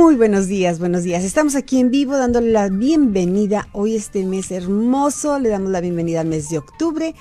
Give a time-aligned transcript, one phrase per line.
[0.00, 1.24] Muy buenos días, buenos días.
[1.24, 5.38] Estamos aquí en vivo dándole la bienvenida hoy este mes hermoso.
[5.38, 7.14] Le damos la bienvenida al mes de octubre.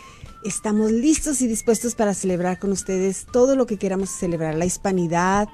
[0.46, 4.56] Estamos listos y dispuestos para celebrar con ustedes todo lo que queramos celebrar.
[4.56, 5.50] La hispanidad,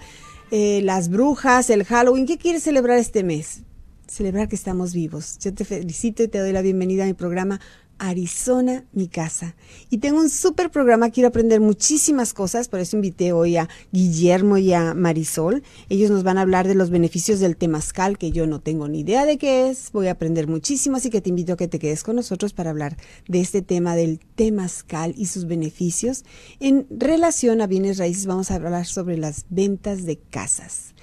[0.51, 2.27] eh, las brujas, el Halloween.
[2.27, 3.63] ¿Qué quieres celebrar este mes?
[4.05, 5.39] Celebrar que estamos vivos.
[5.39, 7.59] Yo te felicito y te doy la bienvenida a mi programa
[7.99, 9.55] Arizona, mi casa.
[9.89, 14.57] Y tengo un súper programa, quiero aprender muchísimas cosas, por eso invité hoy a Guillermo
[14.57, 15.63] y a Marisol.
[15.89, 19.01] Ellos nos van a hablar de los beneficios del temazcal, que yo no tengo ni
[19.01, 19.91] idea de qué es.
[19.91, 22.69] Voy a aprender muchísimo, así que te invito a que te quedes con nosotros para
[22.69, 26.25] hablar de este tema del temazcal y sus beneficios.
[26.59, 30.94] En relación a bienes raíces, vamos a hablar sobre las ventas de casas.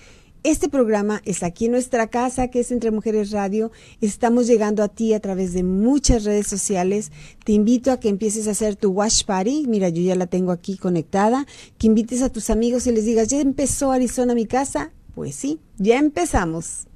[0.45, 3.71] Este programa es aquí en nuestra casa, que es Entre Mujeres Radio.
[4.01, 7.13] Estamos llegando a ti a través de muchas redes sociales.
[7.45, 9.67] Te invito a que empieces a hacer tu watch party.
[9.69, 11.47] Mira, yo ya la tengo aquí conectada.
[11.79, 14.91] Que invites a tus amigos y les digas, ¿ya empezó Arizona mi casa?
[15.15, 16.89] Pues sí, ya empezamos.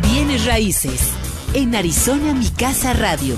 [0.00, 1.00] Bienes raíces
[1.54, 3.34] en Arizona mi casa radio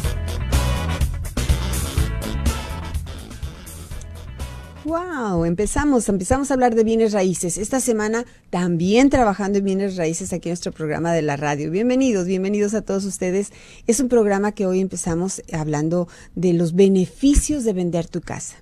[4.84, 7.56] Wow, empezamos, empezamos a hablar de bienes raíces.
[7.56, 11.70] Esta semana también trabajando en bienes raíces aquí en nuestro programa de la radio.
[11.70, 13.53] Bienvenidos, bienvenidos a todos ustedes.
[13.86, 18.56] Es un programa que hoy empezamos hablando de los beneficios de vender tu casa.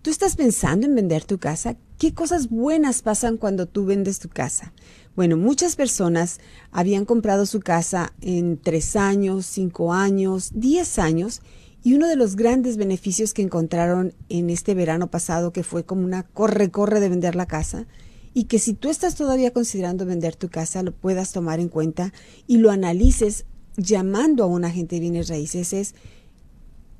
[0.00, 1.74] ¿Tú estás pensando en vender tu casa?
[1.98, 4.72] ¿Qué cosas buenas pasan cuando tú vendes tu casa?
[5.16, 6.38] Bueno, muchas personas
[6.70, 11.42] habían comprado su casa en tres años, cinco años, diez años
[11.82, 16.04] y uno de los grandes beneficios que encontraron en este verano pasado, que fue como
[16.04, 17.86] una corre-corre de vender la casa,
[18.34, 22.12] y que si tú estás todavía considerando vender tu casa, lo puedas tomar en cuenta
[22.46, 23.46] y lo analices
[23.76, 25.94] llamando a un agente de bienes raíces, es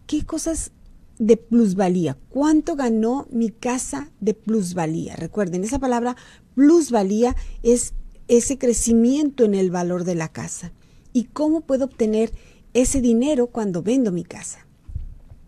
[0.06, 0.72] qué cosas
[1.18, 5.16] de plusvalía, cuánto ganó mi casa de plusvalía.
[5.16, 6.16] Recuerden, esa palabra
[6.54, 7.94] plusvalía es
[8.28, 10.72] ese crecimiento en el valor de la casa.
[11.12, 12.32] ¿Y cómo puedo obtener
[12.74, 14.67] ese dinero cuando vendo mi casa?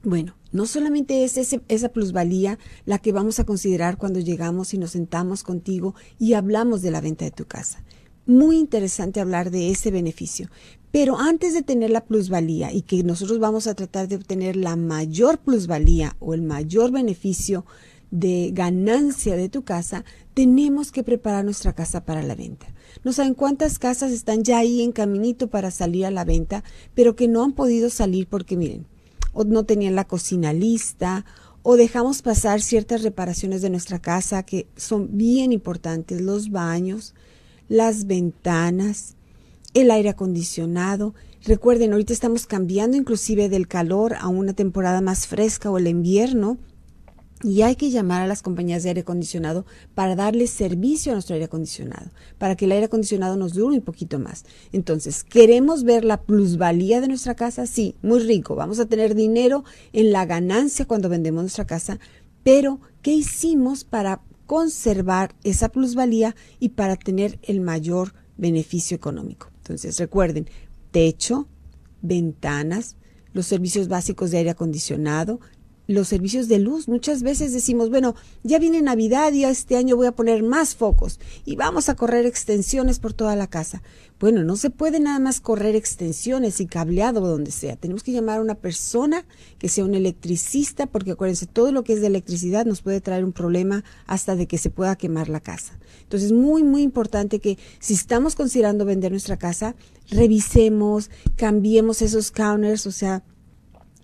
[0.03, 4.93] Bueno, no solamente es esa plusvalía la que vamos a considerar cuando llegamos y nos
[4.93, 7.84] sentamos contigo y hablamos de la venta de tu casa.
[8.25, 10.49] Muy interesante hablar de ese beneficio.
[10.91, 14.75] Pero antes de tener la plusvalía y que nosotros vamos a tratar de obtener la
[14.75, 17.67] mayor plusvalía o el mayor beneficio
[18.11, 22.67] de ganancia de tu casa, tenemos que preparar nuestra casa para la venta.
[23.05, 27.15] No saben cuántas casas están ya ahí en caminito para salir a la venta, pero
[27.15, 28.87] que no han podido salir porque miren,
[29.33, 31.25] o no tenían la cocina lista,
[31.63, 37.15] o dejamos pasar ciertas reparaciones de nuestra casa que son bien importantes, los baños,
[37.69, 39.17] las ventanas,
[39.75, 41.15] el aire acondicionado.
[41.45, 46.59] Recuerden, ahorita estamos cambiando inclusive del calor a una temporada más fresca o el invierno
[47.43, 49.65] y hay que llamar a las compañías de aire acondicionado
[49.95, 53.83] para darle servicio a nuestro aire acondicionado, para que el aire acondicionado nos dure un
[53.83, 54.45] poquito más.
[54.73, 57.67] Entonces, ¿queremos ver la plusvalía de nuestra casa?
[57.67, 58.56] Sí, muy rico.
[58.56, 61.99] Vamos a tener dinero en la ganancia cuando vendemos nuestra casa,
[62.43, 69.50] pero ¿qué hicimos para conservar esa plusvalía y para tener el mayor beneficio económico?
[69.59, 70.47] Entonces, recuerden,
[70.91, 71.49] techo,
[72.03, 72.97] ventanas,
[73.33, 75.41] los servicios básicos de aire acondicionado,
[75.91, 76.89] los servicios de luz.
[76.89, 81.19] Muchas veces decimos, bueno, ya viene Navidad y este año voy a poner más focos
[81.45, 83.83] y vamos a correr extensiones por toda la casa.
[84.21, 87.77] Bueno, no se puede nada más correr extensiones y cableado donde sea.
[87.77, 89.25] Tenemos que llamar a una persona
[89.59, 93.25] que sea un electricista porque acuérdense, todo lo que es de electricidad nos puede traer
[93.25, 95.79] un problema hasta de que se pueda quemar la casa.
[96.03, 99.75] Entonces, muy, muy importante que si estamos considerando vender nuestra casa,
[100.11, 103.23] revisemos, cambiemos esos counters, o sea,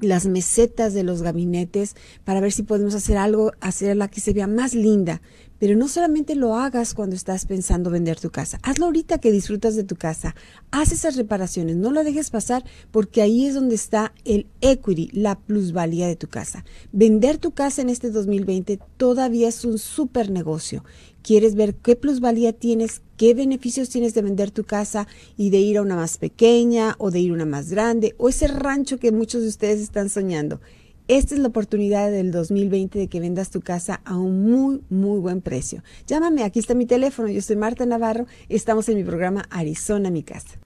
[0.01, 4.47] las mesetas de los gabinetes para ver si podemos hacer algo, hacerla que se vea
[4.47, 5.23] más linda.
[5.59, 9.75] Pero no solamente lo hagas cuando estás pensando vender tu casa, hazlo ahorita que disfrutas
[9.75, 10.35] de tu casa,
[10.71, 15.39] haz esas reparaciones, no lo dejes pasar porque ahí es donde está el equity, la
[15.39, 16.65] plusvalía de tu casa.
[16.93, 20.85] Vender tu casa en este 2020 todavía es un super negocio
[21.27, 25.79] quieres ver qué plusvalía tienes, qué beneficios tienes de vender tu casa y de ir
[25.79, 29.11] a una más pequeña o de ir a una más grande o ese rancho que
[29.11, 30.61] muchos de ustedes están soñando.
[31.09, 35.19] esta es la oportunidad del 2020 de que vendas tu casa a un muy, muy
[35.19, 35.83] buen precio.
[36.07, 40.23] Llámame, aquí está mi teléfono, yo soy Marta Navarro, estamos en mi programa Arizona, mi
[40.23, 40.66] casa.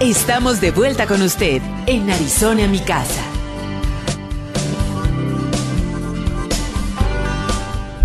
[0.00, 3.33] Estamos de vuelta con usted en Arizona, mi casa.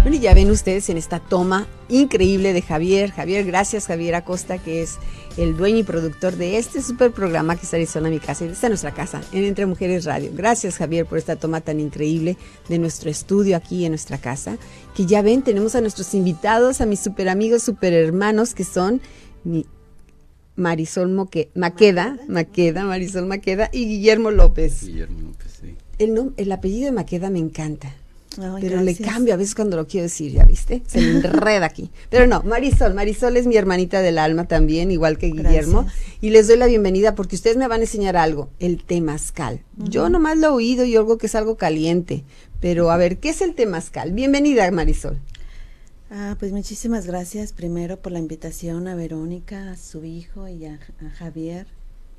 [0.10, 3.12] Bueno, y ya ven ustedes en esta toma increíble de Javier.
[3.12, 4.98] Javier, gracias Javier Acosta, que es
[5.38, 8.70] el dueño y productor de este super programa que es Arizona Mi Casa y está
[8.70, 10.32] nuestra casa, en Entre Mujeres Radio.
[10.34, 12.38] Gracias Javier por esta toma tan increíble
[12.70, 14.58] de nuestro estudio aquí en nuestra casa.
[14.96, 19.02] Que ya ven, tenemos a nuestros invitados, a mis super amigos, super hermanos que son
[19.44, 19.68] mi
[20.56, 21.12] Marisol
[21.54, 24.88] Maqueda, Maqueda, Marisol Maqueda y Guillermo López.
[24.88, 25.76] Guillermo López, sí.
[26.00, 27.94] El, el apellido de Maqueda me encanta
[28.36, 30.84] pero le cambio a veces cuando lo quiero decir, ¿ya viste?
[30.88, 31.90] Se me enreda aquí.
[32.10, 35.88] Pero no, Marisol, Marisol es mi hermanita del alma también, igual que Guillermo.
[36.22, 39.62] Y les doy la bienvenida porque ustedes me van a enseñar algo, el temazcal.
[39.78, 42.24] Yo nomás lo he oído y algo que es algo caliente.
[42.60, 44.12] Pero a ver, ¿qué es el temazcal?
[44.12, 45.20] Bienvenida, Marisol.
[46.12, 50.80] Ah, pues muchísimas gracias primero por la invitación a Verónica, a su hijo y a
[51.18, 51.68] Javier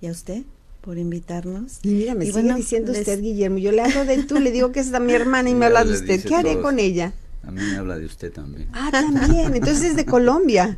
[0.01, 0.45] y a usted
[0.81, 1.81] por invitarnos.
[1.83, 3.59] Y mira, me sigue diciendo usted, Guillermo.
[3.59, 5.93] Yo le hablo de tú, le digo que es mi hermana y me habla de
[5.93, 6.23] usted.
[6.25, 7.13] ¿Qué haré con ella?
[7.43, 8.69] A mí me habla de usted también.
[8.73, 9.55] Ah, también.
[9.55, 10.77] Entonces es de Colombia.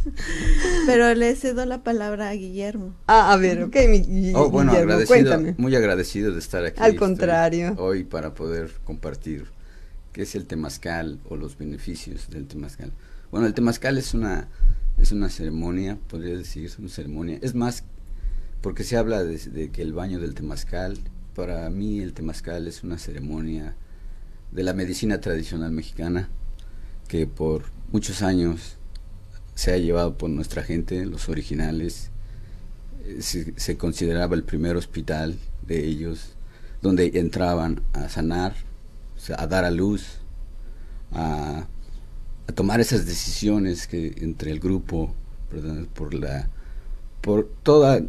[0.86, 2.94] Pero le cedo la palabra a Guillermo.
[3.06, 6.78] Ah, a ver, ok, mi, oh, bueno, agradecido, muy agradecido de estar aquí.
[6.80, 7.74] Al contrario.
[7.78, 9.46] Hoy para poder compartir
[10.12, 12.92] qué es el temazcal o los beneficios del temazcal.
[13.30, 14.48] Bueno, el temazcal es una
[14.98, 17.38] es una ceremonia, podría decir, es una ceremonia.
[17.40, 17.84] Es más
[18.60, 20.98] porque se habla de, que el baño del temazcal,
[21.34, 23.76] para mí el temazcal es una ceremonia
[24.50, 26.28] de la medicina tradicional mexicana
[27.06, 28.76] que por muchos años
[29.54, 32.10] se ha llevado por nuestra gente, los originales,
[33.04, 36.34] eh, se, consideraba el primer hospital de ellos,
[36.82, 38.54] donde entraban a sanar,
[39.36, 40.18] a dar a luz,
[41.12, 41.66] a,
[42.54, 45.14] tomar esas decisiones que entre el grupo,
[45.94, 46.48] por la
[47.20, 48.02] por toda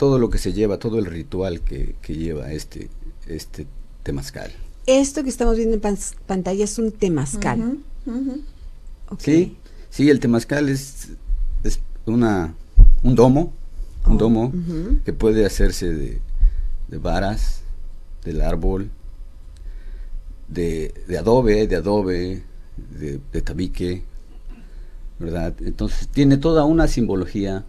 [0.00, 2.88] todo lo que se lleva, todo el ritual que, lleva este,
[3.26, 3.66] este
[4.02, 4.50] temazcal.
[4.86, 7.76] Esto que estamos viendo en pantalla es un temazcal.
[9.18, 9.58] Sí,
[9.90, 11.08] sí, el temazcal es,
[11.64, 12.54] es una,
[13.02, 13.52] un domo,
[14.06, 14.52] un oh, domo
[15.04, 16.18] que puede hacerse de,
[16.88, 17.60] de varas,
[18.24, 18.88] del árbol,
[20.48, 22.42] de, de adobe, de adobe,
[22.98, 24.02] de, de tabique,
[25.18, 25.54] ¿verdad?
[25.60, 27.66] Entonces tiene toda una simbología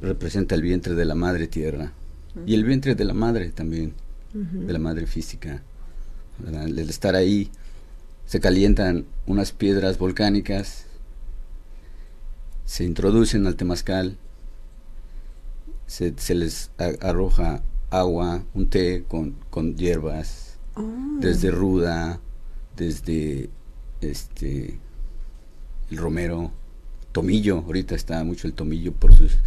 [0.00, 1.92] representa el vientre de la madre tierra
[2.46, 3.94] y el vientre de la madre también,
[4.32, 5.62] de la madre física.
[6.46, 7.50] El estar ahí
[8.26, 10.84] se calientan unas piedras volcánicas,
[12.66, 14.18] se introducen al temazcal,
[15.86, 16.70] se, les
[17.00, 20.82] arroja agua, un té con, con hierbas, ah.
[21.20, 22.20] desde ruda,
[22.76, 23.48] desde
[24.00, 24.78] este
[25.90, 26.50] el romero,
[27.12, 29.38] tomillo, ahorita está mucho el tomillo por sus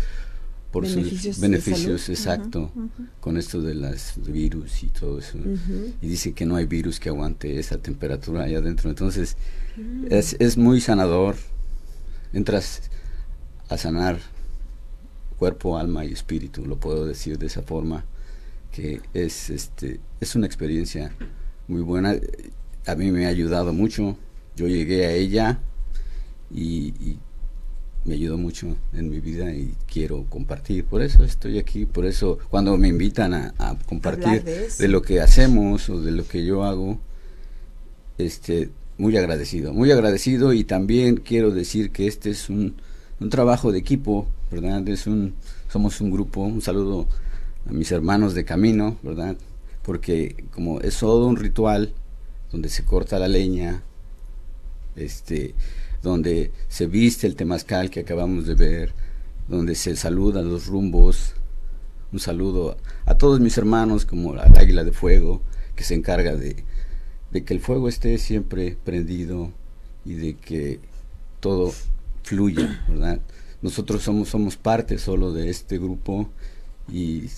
[0.72, 2.72] por sus beneficios, exacto,
[3.20, 5.38] con esto de las virus y todo eso.
[6.02, 8.90] Y dicen que no hay virus que aguante esa temperatura allá adentro.
[8.90, 9.36] Entonces,
[10.10, 11.36] es, es muy sanador.
[12.34, 12.84] Entras
[13.70, 14.20] a sanar
[15.40, 18.06] cuerpo, alma y espíritu, lo puedo decir de esa forma,
[18.72, 21.12] que es, este, es una experiencia
[21.68, 22.16] muy buena.
[22.86, 24.18] A mí me ha ayudado mucho.
[24.56, 25.60] Yo llegué a ella
[26.52, 27.18] y
[28.06, 30.86] me ayudó mucho en mi vida y quiero compartir.
[30.86, 35.90] Por eso estoy aquí, por eso cuando me invitan a, compartir de, lo que hacemos
[35.90, 37.00] o de lo que yo hago,
[38.18, 42.76] este, muy agradecido, muy agradecido y también quiero decir que este es un,
[43.20, 44.88] un trabajo de equipo, ¿verdad?
[44.88, 45.36] Es un,
[45.72, 47.08] somos un grupo, un saludo
[47.68, 49.36] a mis hermanos de camino, ¿verdad?
[49.84, 51.94] Porque como es todo un ritual
[52.52, 53.84] donde se corta la leña,
[54.96, 55.54] este,
[56.02, 58.94] donde se viste el temazcal que acabamos de ver,
[59.48, 61.34] donde se saludan los rumbos.
[62.12, 65.42] Un saludo a todos mis hermanos, como al Águila de Fuego,
[65.76, 66.64] que se encarga de,
[67.32, 69.52] de que el fuego esté siempre prendido
[70.06, 70.80] y de que
[71.40, 71.72] todo
[72.24, 73.20] fluya, ¿verdad?
[73.62, 76.30] Nosotros somos, somos parte solo de este grupo
[76.92, 77.30] y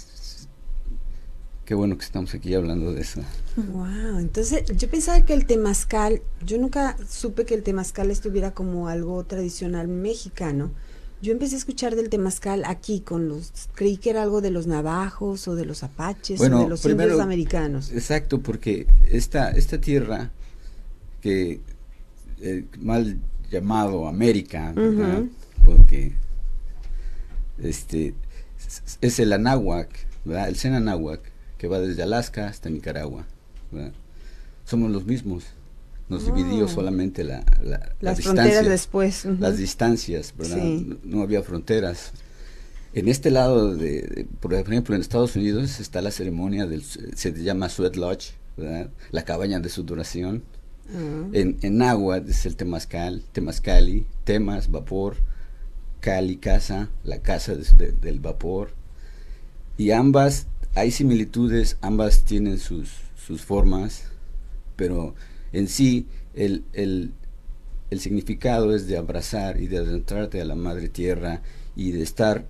[1.72, 3.22] qué bueno que estamos aquí hablando de eso.
[3.56, 8.90] Wow, entonces yo pensaba que el temazcal, yo nunca supe que el temazcal estuviera como
[8.90, 10.72] algo tradicional mexicano.
[11.22, 14.68] Yo empecé a escuchar del temazcal aquí con los, creí que era algo de los
[14.68, 17.90] navajos o de los apaches o de los indios americanos.
[17.94, 20.30] Exacto, porque esta, esta tierra
[21.22, 21.62] que
[22.42, 23.18] eh, mal
[23.50, 24.74] llamado América,
[25.64, 26.12] porque
[27.64, 28.14] este
[29.00, 29.88] es el Anáhuac,
[30.26, 30.50] ¿verdad?
[30.50, 31.31] el Senanáhuac,
[31.62, 33.24] que va desde Alaska hasta Nicaragua.
[34.66, 35.44] Somos los mismos.
[36.10, 36.68] Nos dividió oh.
[36.68, 37.46] solamente la,
[38.00, 39.26] las fronteras después.
[39.26, 40.58] Las distancias, ¿verdad?
[41.04, 42.14] No, había fronteras.
[42.96, 47.70] En este lado, de, por ejemplo, en Estados Unidos está la ceremonia del, se llama
[47.70, 48.90] Sweat Lodge, ¿verdad?
[49.12, 50.42] La cabaña de sudoración.
[50.90, 51.28] Ah.
[51.32, 55.18] En, en agua es el temazcal, temazcali, temas, vapor,
[56.00, 58.72] cali, casa, la casa del vapor.
[59.78, 64.04] Y ambas, hay similitudes, ambas tienen sus, sus formas,
[64.76, 65.16] pero
[65.52, 67.14] en sí el, el,
[67.90, 71.42] el significado es de abrazar y de adentrarte a la madre tierra
[71.76, 72.46] y de estar,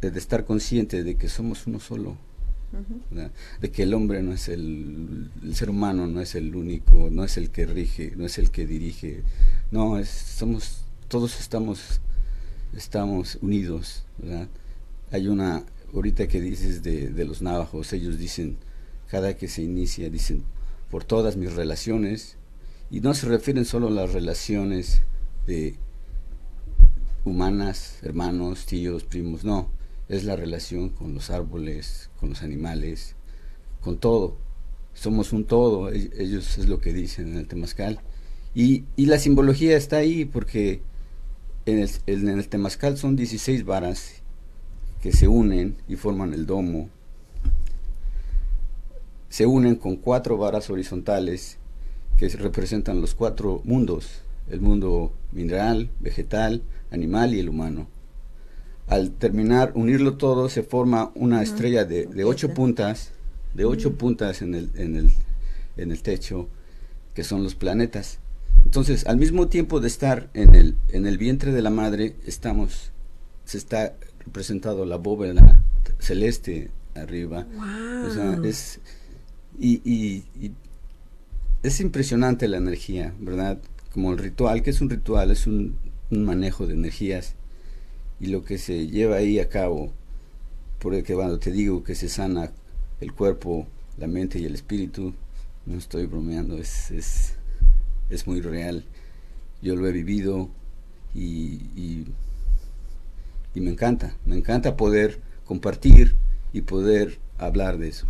[0.00, 2.16] de estar consciente de que somos uno solo.
[3.60, 7.22] de que el hombre no es el, el, ser humano no es el único, no
[7.22, 9.22] es el que rige, no es el que dirige,
[9.70, 12.00] no, es, somos, todos estamos,
[12.74, 14.48] estamos unidos, ¿verdad?
[15.10, 15.64] Hay una,
[15.94, 18.56] ahorita que dices de, los navajos, ellos dicen,
[19.10, 20.44] cada que se inicia, dicen,
[20.90, 22.36] por todas mis relaciones,
[22.90, 25.02] y no se refieren solo a las relaciones
[25.46, 25.76] de
[27.24, 29.70] humanas, hermanos, tíos, primos, no,
[30.08, 33.14] es la relación con los árboles, con los animales,
[33.80, 34.36] con todo.
[34.94, 38.00] Somos un todo, e-, ellos es lo que dicen en el Temazcal.
[38.54, 40.82] Y, la simbología está ahí porque
[41.64, 44.21] en el, en el son 16 varas
[45.02, 46.88] que se unen y forman el domo
[49.32, 51.56] se unen con cuatro varas horizontales
[52.18, 57.86] que representan los cuatro mundos, el mundo mineral, vegetal, animal y el humano.
[58.88, 63.12] Al terminar, unirlo todo, se forma una estrella de, ocho puntas,
[63.54, 65.10] de ocho puntas en el, en, el,
[65.78, 66.48] en el techo,
[67.14, 68.18] que son los planetas.
[68.66, 72.92] Entonces, al mismo tiempo de estar en el, en el vientre de la madre, estamos,
[73.46, 75.62] se está representado la bóveda
[75.98, 77.46] celeste arriba.
[78.06, 78.80] O sea, es,
[79.58, 80.24] y,
[81.62, 83.60] es impresionante la energía, ¿verdad?
[83.92, 85.78] Como el ritual, que es un ritual, es un,
[86.10, 87.36] manejo de energías
[88.20, 89.90] y lo que se lleva ahí a cabo,
[90.78, 92.52] porque cuando te digo que se sana
[93.00, 95.14] el cuerpo, la mente y el espíritu,
[95.64, 97.34] no estoy bromeando, es, es,
[98.10, 98.84] es muy real.
[99.62, 100.50] Yo lo he vivido
[101.14, 102.06] y, y,
[103.54, 106.14] y me encanta, me encanta poder compartir
[106.52, 108.06] y poder hablar de eso.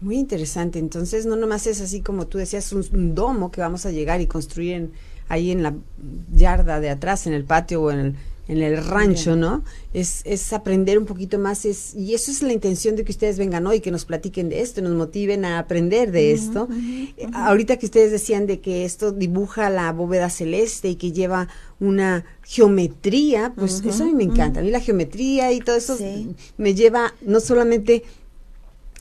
[0.00, 0.78] Muy interesante.
[0.78, 4.26] Entonces, no nomás es así como tú decías, un, domo que vamos a llegar y
[4.26, 4.90] construir
[5.28, 5.74] ahí en la
[6.34, 8.16] yarda de atrás, en el patio o en el,
[8.48, 9.62] en el rancho, ¿no?
[9.94, 13.38] Es, es aprender un poquito más, es, y eso es la intención de que ustedes
[13.38, 16.68] vengan hoy, que nos platiquen de esto, nos motiven a aprender de esto.
[17.16, 21.48] Eh, ahorita que ustedes decían de que esto dibuja la bóveda celeste y que lleva
[21.78, 24.60] una geometría, pues eso a mí me encanta.
[24.60, 25.96] A mí la geometría y todo eso
[26.56, 28.02] me lleva no solamente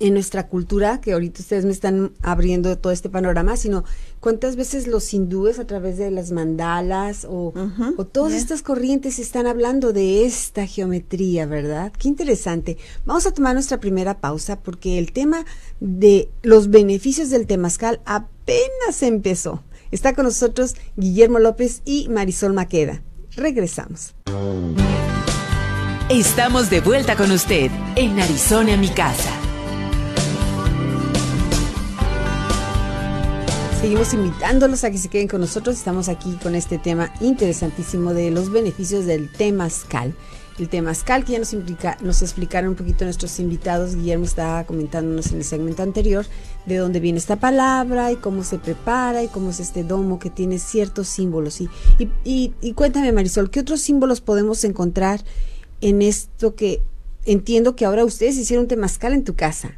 [0.01, 3.84] en nuestra cultura, que ahorita ustedes me están abriendo todo este panorama, sino
[4.20, 7.53] cuántas veces los hindúes a través de las mandalas o,
[8.12, 11.93] todas estas corrientes están hablando de esta geometría, ¿verdad?
[11.98, 12.77] Qué interesante.
[13.05, 15.46] Vamos a tomar nuestra primera pausa porque el tema
[15.79, 19.63] de los beneficios del temazcal apenas empezó.
[19.91, 23.03] Está con nosotros Guillermo López y Marisol Maqueda.
[23.36, 24.15] Regresamos.
[26.10, 29.40] Estamos de vuelta con usted en Arizona, mi casa.
[33.81, 35.75] Seguimos invitándolos a que se queden con nosotros.
[35.75, 40.13] Estamos aquí con este tema interesantísimo de los beneficios del temazcal.
[40.59, 43.95] El temazcal que ya nos, implica, nos explicaron un poquito nuestros invitados.
[43.95, 46.27] Guillermo estaba comentándonos en el segmento anterior
[46.67, 50.29] de dónde viene esta palabra y cómo se prepara y cómo es este domo que
[50.29, 51.59] tiene ciertos símbolos.
[51.59, 51.67] Y,
[52.23, 55.23] y, y, cuéntame, Marisol, ¿qué otros símbolos podemos encontrar
[55.81, 56.83] en esto que
[57.25, 59.71] entiendo que ahora ustedes hicieron temazcal en tu casa?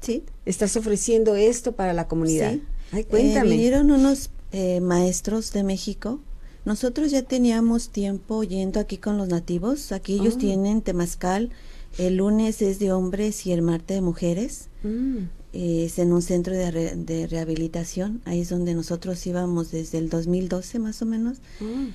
[0.00, 0.24] Sí.
[0.44, 2.54] Estás ofreciendo esto para la comunidad.
[2.54, 2.62] Sí.
[2.92, 3.48] Ay, cuéntame.
[3.48, 6.20] Eh, vinieron unos eh, maestros de México.
[6.64, 9.90] Nosotros ya teníamos tiempo yendo aquí con los nativos.
[9.92, 10.38] Aquí ellos oh.
[10.38, 11.50] tienen temazcal.
[11.98, 14.68] El lunes es de hombres y el martes de mujeres.
[14.82, 15.24] Mm.
[15.52, 18.20] es en un centro de, rehabilitación.
[18.24, 21.38] Ahí es donde nosotros íbamos desde el 2012 más o menos.
[21.60, 21.88] Mm.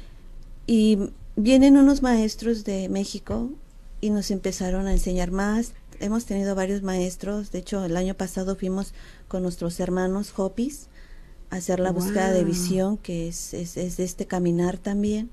[0.67, 0.99] Y
[1.35, 3.51] vienen unos maestros de México
[4.01, 5.73] y nos empezaron a enseñar más.
[5.99, 8.93] Hemos tenido varios maestros, de hecho el año pasado fuimos
[9.27, 10.87] con nuestros hermanos Hopis
[11.49, 15.29] a hacer la búsqueda de visión, que es, es, de este caminar también.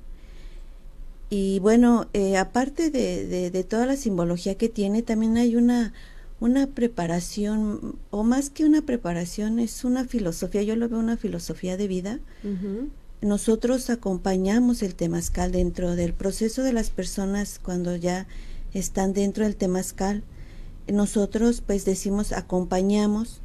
[1.28, 5.92] Y bueno, eh, aparte de, de, toda la simbología que tiene, también hay una,
[6.40, 11.76] una preparación, o más que una preparación, es una filosofía, yo lo veo una filosofía
[11.76, 12.20] de vida.
[13.20, 18.26] Nosotros acompañamos el temazcal dentro del proceso de las personas cuando ya
[18.74, 20.22] están dentro del temazcal.
[20.92, 23.40] Nosotros pues decimos acompañamos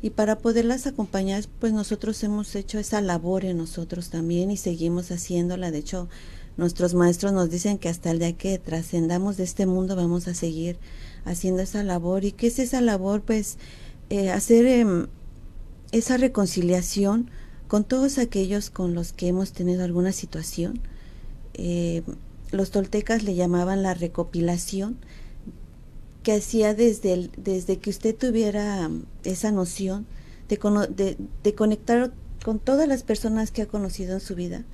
[0.00, 5.10] y para poderlas acompañar pues nosotros hemos hecho esa labor en nosotros también y seguimos
[5.10, 5.70] haciéndola.
[5.70, 6.08] De hecho,
[6.56, 10.34] nuestros maestros nos dicen que hasta el día que trascendamos de este mundo vamos a
[10.34, 10.78] seguir
[11.24, 12.24] haciendo esa labor.
[12.24, 13.22] ¿Y qué es esa labor?
[13.22, 13.58] Pues
[14.10, 15.06] eh, hacer em,
[15.92, 17.30] esa reconciliación
[17.68, 20.80] con todos aquellos con los que hemos tenido alguna situación.
[21.54, 22.02] Eh,
[22.50, 24.98] los toltecas le llamaban la recopilación,
[26.22, 28.90] que hacía desde, desde que usted tuviera
[29.24, 30.06] esa noción
[30.48, 32.12] de, de, conectar
[32.44, 34.64] con todas las personas que ha conocido en su vida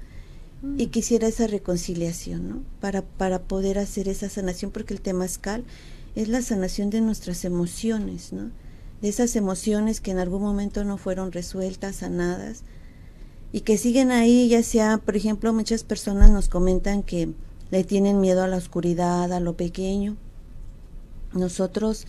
[0.76, 0.90] y mm.
[0.90, 2.62] quisiera esa reconciliación, ¿no?
[2.80, 5.64] Para, para poder hacer esa sanación, porque el temazcal
[6.16, 8.50] es la sanación de nuestras emociones, ¿no?
[9.00, 12.64] De esas emociones que en algún momento no fueron resueltas, sanadas,
[13.52, 17.32] y que siguen ahí, ya sea, por ejemplo, muchas personas nos comentan que
[17.70, 20.16] le tienen miedo a la oscuridad, a lo pequeño.
[21.32, 22.06] Nosotros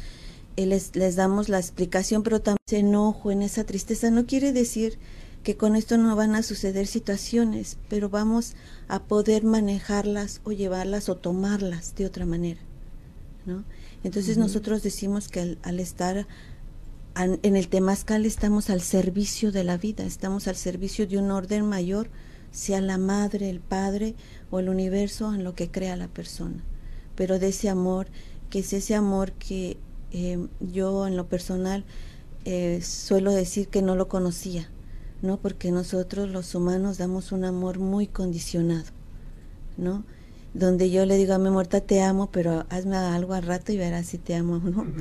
[0.56, 4.52] eh, les, les damos la explicación, pero también ese enojo, en esa tristeza, no quiere
[4.52, 4.98] decir
[5.44, 8.56] que con esto no van a suceder situaciones, pero vamos
[8.88, 12.60] a poder manejarlas o llevarlas o tomarlas de otra manera,
[13.46, 13.64] ¿no?
[14.04, 16.26] Entonces nosotros decimos que al, estar
[17.16, 21.66] en el temazcal estamos al servicio de la vida, estamos al servicio de un orden
[21.66, 22.10] mayor,
[22.52, 24.16] sea la madre, el padre
[24.52, 26.64] o el universo en lo que crea la persona,
[27.16, 28.08] pero de ese amor,
[28.50, 29.78] que es ese amor que
[30.12, 31.86] eh, yo en lo personal
[32.46, 34.70] eh, suelo decir que no lo conocía,
[35.22, 35.38] ¿no?
[35.38, 38.86] Porque nosotros los humanos damos un amor muy condicionado,
[39.78, 40.04] ¿no?
[40.54, 43.78] Donde yo le digo a mi muerta te amo, pero hazme algo al rato y
[43.78, 44.86] verás si te amo o no.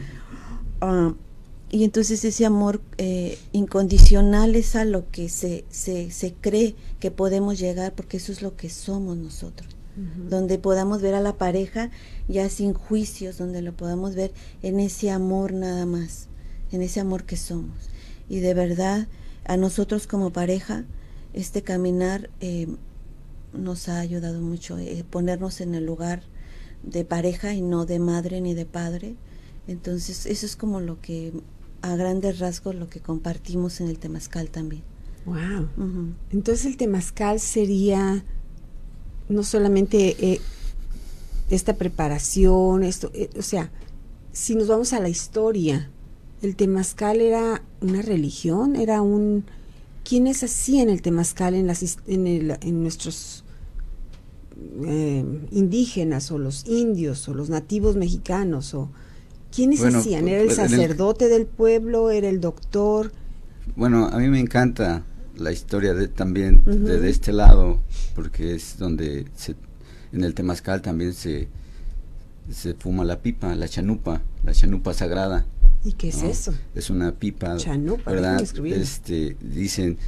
[0.80, 1.12] Ah,
[1.70, 7.10] y entonces ese amor eh, incondicional es a lo que se, se, se, cree que
[7.10, 9.77] podemos llegar porque eso es lo que somos nosotros.
[10.28, 11.90] Donde podamos ver a la pareja
[12.28, 14.32] ya sin juicios, donde lo podamos ver
[14.62, 16.28] en ese amor nada más,
[16.70, 17.90] en ese amor que somos.
[18.28, 19.08] Y de verdad,
[19.44, 20.84] a nosotros como pareja,
[21.32, 22.68] este caminar eh,
[23.52, 26.22] nos ha ayudado mucho, eh, ponernos en el lugar
[26.82, 29.16] de pareja y no de madre ni de padre.
[29.66, 31.32] Entonces, eso es como lo que
[31.82, 34.82] a grandes rasgos lo que compartimos en el temazcal también.
[35.24, 35.68] Wow.
[36.30, 38.24] Entonces el temazcal sería
[39.28, 40.40] no solamente eh,
[41.50, 43.70] esta preparación, esto, eh, o sea,
[44.32, 45.90] si nos vamos a la historia,
[46.42, 49.44] el temazcal era una religión, era un
[50.04, 53.44] ¿quiénes hacían el temazcal en las en, el, en nuestros
[54.84, 58.90] eh, indígenas o los indios o los nativos mexicanos o
[59.54, 60.28] ¿Quiénes hacían?
[60.28, 62.10] ¿Era el sacerdote del pueblo?
[62.10, 63.12] ¿Era el doctor?
[63.76, 65.04] Bueno, a mí me encanta
[65.38, 67.80] la historia de, también de, este lado,
[68.14, 69.26] porque es donde
[70.12, 71.48] en el Temazcal también se,
[72.50, 75.46] se fuma la pipa, la chanupa, la chanupa sagrada.
[75.84, 76.54] ¿Y qué es eso?
[76.74, 78.40] Es una pipa, chanupa, ¿verdad?
[78.40, 79.98] Este, dicen,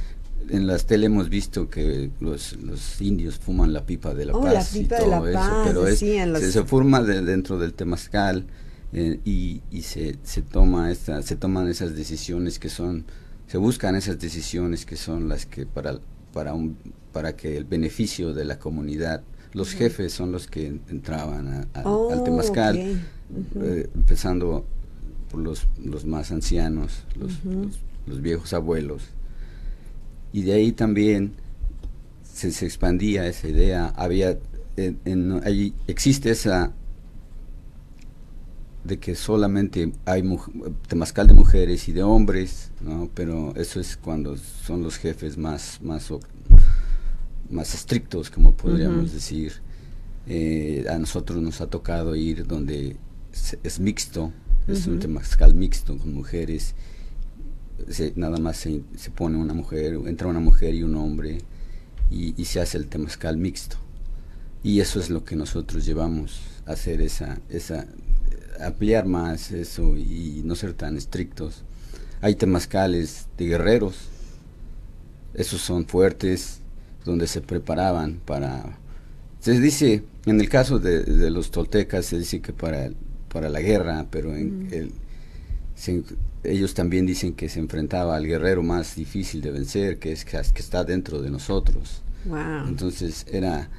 [0.49, 4.41] en las tele hemos visto que los, los indios fuman la pipa de la oh,
[4.41, 8.45] paz y todo eso, pero es, se, se, forma de, dentro del Temazcal
[8.93, 13.05] eh, y, y se, se, toma esta, se toman esas decisiones que son,
[13.51, 15.99] se buscan esas decisiones que son las que para,
[16.31, 16.77] para, un,
[17.11, 22.23] para que el beneficio de la comunidad, los jefes son los que entraban al oh,
[22.23, 24.65] temazcal, eh, empezando
[25.29, 27.33] por los, los más ancianos, los,
[28.07, 29.03] los, viejos abuelos.
[30.31, 31.33] Y de ahí también
[32.23, 34.39] se, se expandía esa idea, había,
[34.77, 36.71] en, en, ahí existe esa
[38.83, 40.23] de que solamente hay
[40.87, 43.09] temazcal de mujeres y de hombres, ¿no?
[43.13, 46.11] pero eso es cuando son los jefes más, más,
[47.49, 49.53] más estrictos, como podríamos decir.
[50.27, 52.95] Eh, a nosotros nos ha tocado ir donde
[53.63, 54.31] es mixto,
[54.67, 56.75] es un temazcal mixto con mujeres,
[58.15, 61.39] nada más se, se, pone una mujer, entra una mujer y un hombre
[62.11, 63.77] y, y, se hace el temazcal mixto.
[64.63, 67.87] Y eso es lo que nosotros llevamos a hacer esa, esa
[68.65, 71.63] ampliar más eso y no ser tan estrictos.
[72.21, 73.95] Hay temazcales de guerreros,
[75.33, 76.59] esos son fuertes,
[77.05, 78.77] donde se preparaban para
[79.39, 82.91] Se dice, en el caso de, los toltecas, se dice que para,
[83.31, 84.91] para la guerra, pero en el,
[86.43, 90.37] ellos también dicen que se enfrentaba al guerrero más difícil de vencer, que es que,
[90.37, 92.01] está dentro de nosotros.
[92.67, 93.69] Entonces era,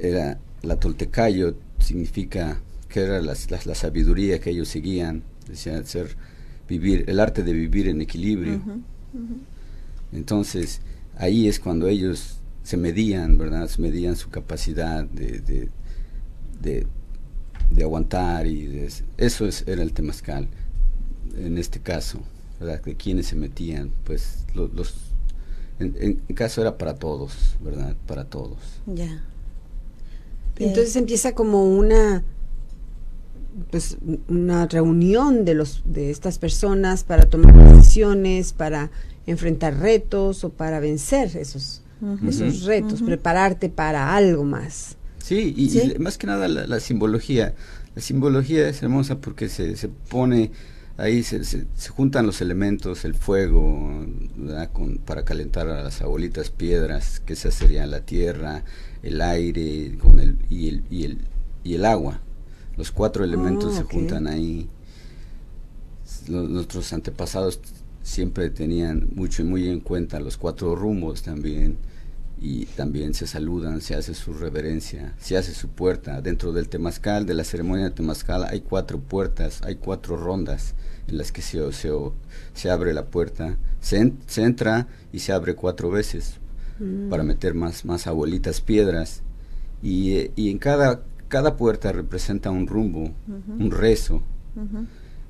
[0.00, 6.16] era la toltecayo, significa que era la, la, sabiduría que ellos seguían, decían ser
[6.68, 8.60] vivir, el arte de vivir en equilibrio.
[10.12, 10.80] Entonces,
[11.16, 13.68] ahí es cuando ellos se medían, ¿verdad?
[13.68, 15.40] Se medían su capacidad de,
[16.60, 16.86] de,
[17.70, 20.48] de, aguantar y eso es, era el temazcal
[21.36, 22.20] en este caso,
[22.58, 22.82] ¿verdad?
[22.82, 24.94] De quienes se metían, pues los, los
[25.78, 27.96] en, en, caso era para todos, ¿verdad?
[28.06, 28.58] Para todos.
[28.86, 29.22] Ya.
[30.58, 32.24] Entonces empieza como una
[33.70, 38.90] pues una reunión de los de estas personas para tomar decisiones, para
[39.26, 41.82] enfrentar retos o para vencer esos
[42.26, 44.96] esos retos, prepararte para algo más.
[45.18, 47.54] Sí, y, más que nada la, simbología.
[47.96, 50.52] La simbología es hermosa porque se, se pone
[50.98, 54.04] ahí se, se, juntan los elementos, el fuego
[54.72, 58.64] Con, para calentar a las abuelitas piedras, que esa sería la tierra,
[59.02, 61.18] el aire con el, y, el, y, el,
[61.64, 62.20] y el agua.
[62.78, 64.68] Los cuatro elementos se ah, juntan ahí.
[66.28, 67.60] nuestros antepasados
[68.02, 71.76] siempre tenían mucho y muy en cuenta los cuatro rumbos también
[72.40, 76.20] y también se saludan, se hace su reverencia, se hace su puerta.
[76.22, 80.74] Dentro del temazcal, de la ceremonia de temazcal, hay cuatro puertas, hay cuatro rondas
[81.08, 81.90] en las que se, se,
[82.54, 86.34] se abre la puerta, se, se, entra y se abre cuatro veces
[86.78, 87.08] mm.
[87.08, 89.22] para meter más, más abuelitas piedras.
[89.82, 94.22] Y, y, en cada, cada puerta representa un rumbo, un rezo.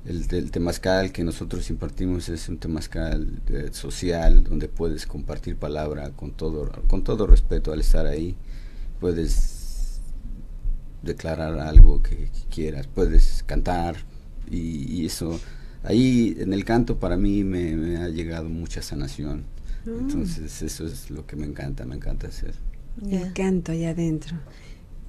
[0.05, 6.11] El del temazcal que nosotros impartimos es un temazcal eh, social donde puedes compartir palabra
[6.11, 8.35] con todo, con todo respeto al estar ahí.
[8.99, 9.99] Puedes
[11.03, 13.97] declarar algo que, quieras, puedes cantar
[14.49, 15.39] y, eso,
[15.83, 19.43] ahí en el canto para mí me, ha llegado mucha sanación.
[19.85, 19.99] Mm.
[19.99, 22.55] Entonces eso es lo que me encanta, me encanta hacer.
[23.09, 24.37] El canto allá adentro.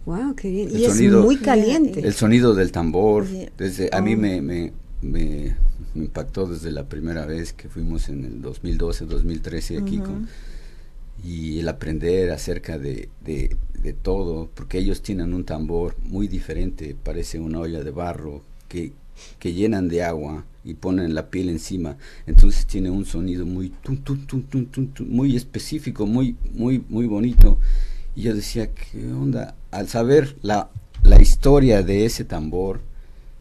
[0.07, 0.71] Wow, qué bien.
[0.73, 2.01] y es muy caliente.
[2.01, 4.19] El sonido del tambor, desde a mí oh.
[4.19, 5.57] me, me,
[5.95, 10.29] impactó desde la primera vez que fuimos en el 2012, 2013 aquí con,
[11.23, 13.57] y el aprender acerca de, de,
[14.03, 18.93] todo, porque ellos tienen un tambor muy diferente, parece una olla de barro que,
[19.39, 23.73] que llenan de agua y ponen la piel encima, entonces tiene un sonido muy
[25.07, 27.59] muy específico, muy muy muy bonito.
[28.15, 29.55] Y yo decía, ¿qué onda?
[29.71, 30.71] Al saber la,
[31.03, 32.81] la historia de ese tambor,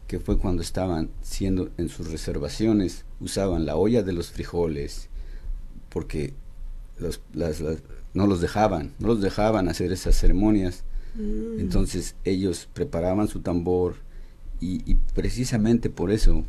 [0.06, 5.08] que fue cuando estaban siendo en sus reservaciones, usaban la olla de los frijoles,
[5.88, 6.34] porque
[6.98, 7.20] los,
[8.14, 10.84] no los dejaban, no los dejaban hacer esas ceremonias.
[11.14, 11.60] Mm.
[11.60, 13.96] Entonces ellos preparaban su tambor
[14.60, 16.44] y, precisamente por eso,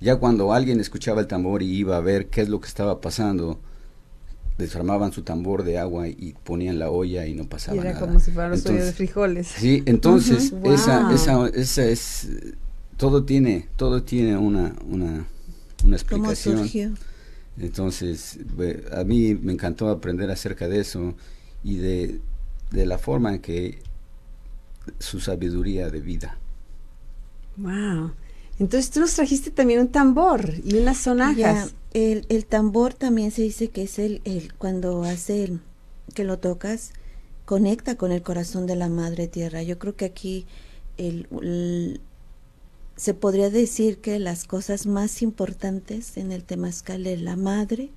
[0.00, 3.00] ya cuando alguien escuchaba el tambor y iba a ver qué es lo que estaba
[3.00, 3.58] pasando,
[4.58, 7.90] desarmaban su tambor de agua y ponían la olla y no pasaba nada.
[7.90, 9.46] Era como si fueran ollas de frijoles.
[9.46, 12.28] Sí, entonces esa, esa, esa es
[12.98, 15.24] todo tiene, todo tiene una, una,
[15.84, 16.98] una explicación.
[17.56, 18.38] Entonces,
[18.92, 21.14] a mí me encantó aprender acerca de eso
[21.64, 22.20] y de,
[22.70, 23.78] de la forma en que
[24.98, 26.38] su sabiduría de vida.
[27.56, 28.12] Wow.
[28.58, 31.74] Entonces tú nos trajiste también un tambor y unas sonajas.
[31.92, 35.60] el, el, tambor también se dice que es el, el cuando hace el,
[36.14, 36.92] que lo tocas,
[37.44, 39.62] conecta con el corazón de la madre tierra.
[39.62, 40.46] Yo creo que aquí
[40.96, 42.00] el,
[42.96, 47.90] se podría decir que las cosas más importantes en el temazcal es la madre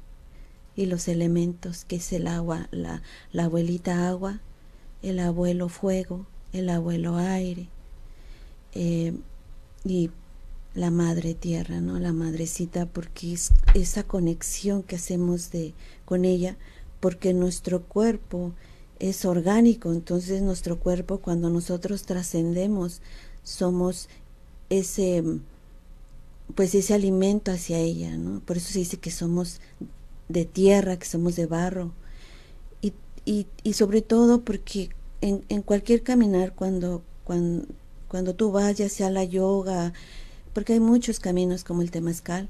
[0.76, 3.02] y los elementos, que es el agua, la,
[3.34, 4.40] la abuelita agua,
[5.02, 7.68] el abuelo fuego, el abuelo aire
[8.74, 9.14] eh,
[9.84, 10.12] y
[10.74, 12.00] la madre tierra, ¿no?
[12.00, 15.74] La madrecita, porque es esa conexión que hacemos de,
[16.06, 16.58] con ella,
[17.00, 18.54] porque nuestro cuerpo
[19.00, 23.02] es orgánico, entonces nuestro cuerpo cuando nosotros trascendemos
[23.44, 24.08] somos
[24.70, 25.24] ese
[26.56, 28.42] pues ese alimento hacia ella, ¿no?
[28.42, 29.62] Por eso se dice que somos
[30.28, 31.94] de tierra, que somos de barro.
[32.82, 32.94] Y,
[33.26, 34.90] y, y sobre todo porque
[35.22, 37.66] en, cualquier caminar, cuando, cuando,
[38.08, 39.94] cuando tú vayas a la yoga,
[40.54, 42.50] porque hay muchos caminos como el temazcal,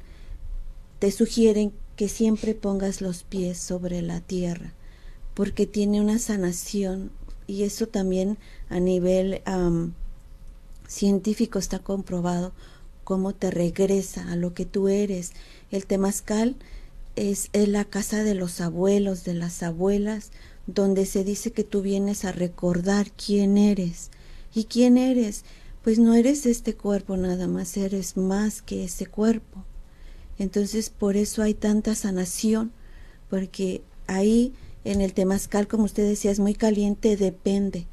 [1.00, 4.74] te sugieren que siempre pongas los pies sobre la tierra,
[5.34, 7.12] porque tiene una sanación
[7.48, 8.38] y eso también
[8.70, 9.42] a nivel
[10.88, 12.54] científico está comprobado
[13.04, 15.32] cómo te regresa a lo que tú eres.
[15.70, 16.56] El temazcal
[17.16, 20.32] es, la casa de los abuelos, de las abuelas,
[20.68, 24.12] donde se dice que tú vienes a recordar quién eres.
[24.54, 25.44] ¿Y quién eres?
[25.84, 29.64] Pues no eres este cuerpo nada más, eres más que ese cuerpo.
[30.38, 32.72] Entonces por eso hay tanta sanación,
[33.30, 37.88] porque ahí en el temazcal, como usted decía, es muy caliente, depende.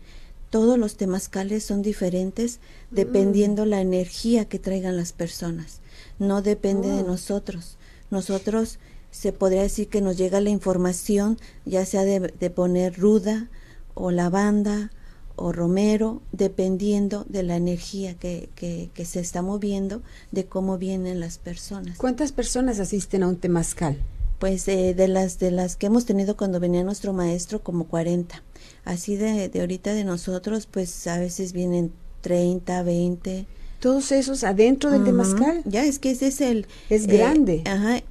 [0.51, 5.81] Todos los temazcales son diferentes dependiendo la energía que traigan las personas.
[6.19, 7.07] No depende de oh.
[7.07, 7.77] nosotros.
[8.11, 8.79] Nosotros
[9.11, 13.49] se podría decir que nos llega la información, ya sea de, poner ruda
[13.95, 14.91] o lavanda
[15.39, 21.21] o romero, dependiendo de la energía que, que, que, se está moviendo, de cómo vienen
[21.21, 21.97] las personas.
[21.99, 23.99] ¿Cuántas personas asisten a un temazcal?
[24.39, 28.43] Pues eh, de las de las que hemos tenido cuando venía nuestro maestro, como 40.
[28.85, 33.47] Así de, de ahorita de nosotros, pues a veces vienen 30, 20.
[33.81, 35.63] ¿Todos esos adentro del temazcal?
[35.65, 36.67] Ya, es que ese es el...
[36.91, 37.63] Es grande.
[37.65, 38.03] Eh, ajá,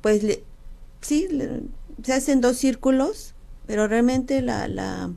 [0.00, 0.40] pues
[1.00, 1.28] sí,
[2.02, 3.34] se hacen dos círculos,
[3.66, 5.10] pero realmente la, la,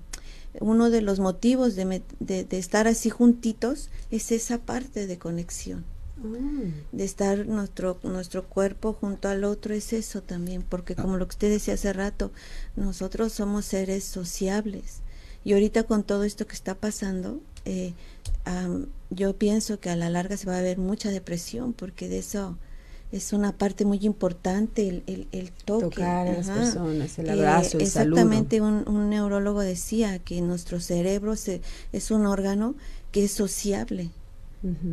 [0.61, 5.85] uno de los motivos de, de, estar así juntitos es esa parte de conexión.
[6.17, 6.95] Mm.
[6.95, 11.01] De estar nuestro, nuestro cuerpo junto al otro es eso también, porque ah.
[11.01, 12.31] como lo que usted decía hace rato,
[12.75, 15.01] nosotros somos seres sociables.
[15.43, 17.93] Y ahorita con todo esto que está pasando, eh,
[19.09, 22.57] yo pienso que a la larga se va a ver mucha depresión, porque de eso
[23.15, 25.85] es una parte muy importante el, el, el toque.
[25.85, 31.37] Tocar a las personas, el abrazo, el Exactamente, un, un, neurólogo decía que nuestro cerebro
[31.37, 31.61] se,
[31.93, 32.75] es un órgano
[33.13, 34.09] que es sociable,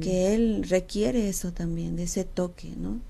[0.02, 3.00] que él requiere eso también, de ese toque, ¿no?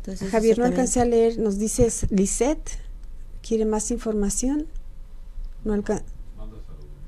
[0.00, 2.78] Entonces, Javier, no alcancé a leer, nos dices, Lisette,
[3.42, 4.66] ¿quiere más información?
[5.64, 6.04] No alcanza.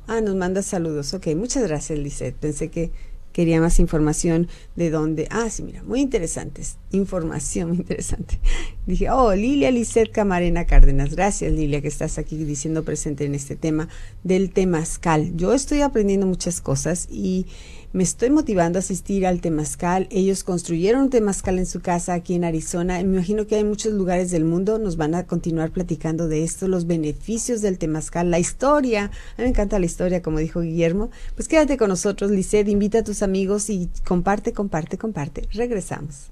[0.09, 1.13] Ah, nos manda saludos.
[1.13, 2.37] Ok, muchas gracias, Lisette.
[2.37, 2.91] Pensé que
[3.37, 5.29] quería más información de dónde.
[5.31, 6.79] Ah, sí, mira, muy interesantes.
[6.90, 8.40] Información muy interesante.
[8.87, 11.14] Dije, oh, Lilia Lisset Camarena Cárdenas.
[11.14, 13.90] Gracias, Lilia, que estás aquí diciendo presente en este tema
[14.25, 15.37] del temazcal.
[15.37, 17.44] Yo estoy aprendiendo muchas cosas y
[17.92, 20.07] me estoy motivando a asistir al Temazcal.
[20.11, 22.94] Ellos construyeron un Temazcal en su casa aquí en Arizona.
[23.03, 24.79] Me imagino que hay muchos lugares del mundo.
[24.79, 29.05] Nos van a continuar platicando de esto, los beneficios del Temazcal, la historia.
[29.05, 31.11] A mí me encanta la historia, como dijo Guillermo.
[31.35, 32.68] Pues quédate con nosotros, Lisset.
[32.68, 35.49] Invita a tus amigos y comparte, comparte, comparte.
[35.53, 36.31] Regresamos.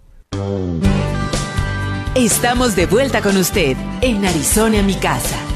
[2.14, 5.53] Estamos de vuelta con usted en Arizona, mi casa.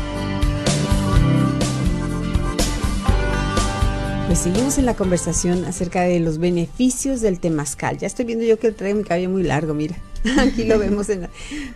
[4.29, 7.97] Pues seguimos en la conversación acerca de los beneficios del temazcal.
[7.97, 9.97] Ya estoy viendo yo que traigo mi cabello muy largo, mira.
[10.39, 11.29] Aquí lo vemos en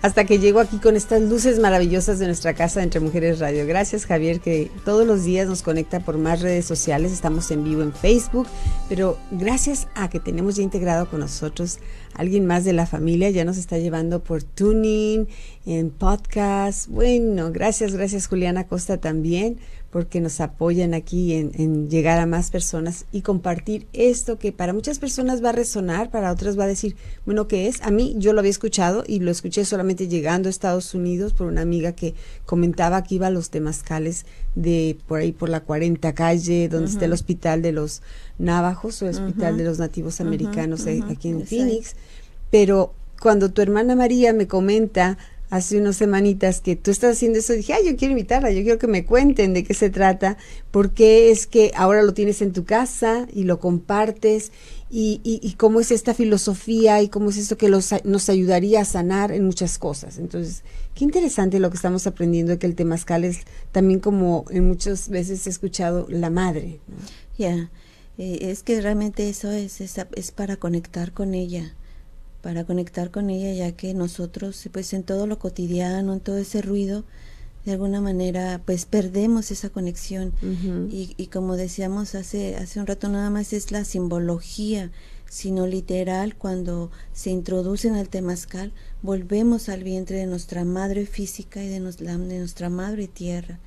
[0.03, 3.67] hasta que llego aquí con estas luces maravillosas de nuestra casa Entre Mujeres Radio.
[3.67, 7.13] Gracias Javier que todos los días nos conecta por más redes sociales.
[7.13, 8.47] Estamos en vivo en Facebook,
[8.89, 11.79] pero gracias a que tenemos ya integrado con nosotros
[12.15, 15.29] alguien más de la familia, ya nos está llevando por tuning,
[15.65, 16.89] en podcast.
[16.89, 19.59] Bueno, gracias, gracias Juliana Costa también
[19.93, 24.99] porque nos apoyan aquí en, llegar a más personas y compartir esto que para muchas
[24.99, 27.83] personas va a resonar, para otras va a decir, bueno, ¿qué es?
[27.83, 31.47] A mí yo lo había escuchado y lo escuché solamente llegando a Estados Unidos por
[31.47, 36.15] una amiga que comentaba que iba a los temazcales de por ahí por la 40
[36.15, 38.03] calle, donde está el hospital de los
[38.39, 41.97] navajos o el hospital de los nativos americanos aquí en Phoenix.
[42.51, 45.17] Pero cuando tu hermana María me comenta
[45.53, 48.79] hace unas semanitas que tú estás haciendo eso, dije, ay, yo quiero invitarla, yo quiero
[48.79, 50.39] que me cuenten de qué se trata,
[50.71, 54.51] por qué es que ahora lo tienes en tu casa y lo compartes
[54.95, 59.33] y, y, cómo es esta filosofía y cómo es esto que nos ayudaría a sanar
[59.33, 60.19] en muchas cosas.
[60.19, 63.39] Entonces, qué interesante lo que estamos aprendiendo que el temazcal es
[63.73, 66.81] también como en muchas veces he escuchado la madre.
[67.39, 67.71] Ya,
[68.19, 71.75] eh, es que realmente eso es, es, es para conectar con ella
[72.43, 76.61] para conectar con ella, ya que nosotros, pues en todo lo cotidiano, en todo ese
[76.61, 77.05] ruido,
[77.65, 80.33] de alguna manera, pues perdemos esa conexión.
[80.91, 84.91] y, y, como decíamos hace, hace un rato, nada más es la simbología,
[85.29, 91.63] sino literal, cuando se introduce en el temazcal, volvemos al vientre de nuestra madre física
[91.63, 93.59] y de, de nuestra madre tierra.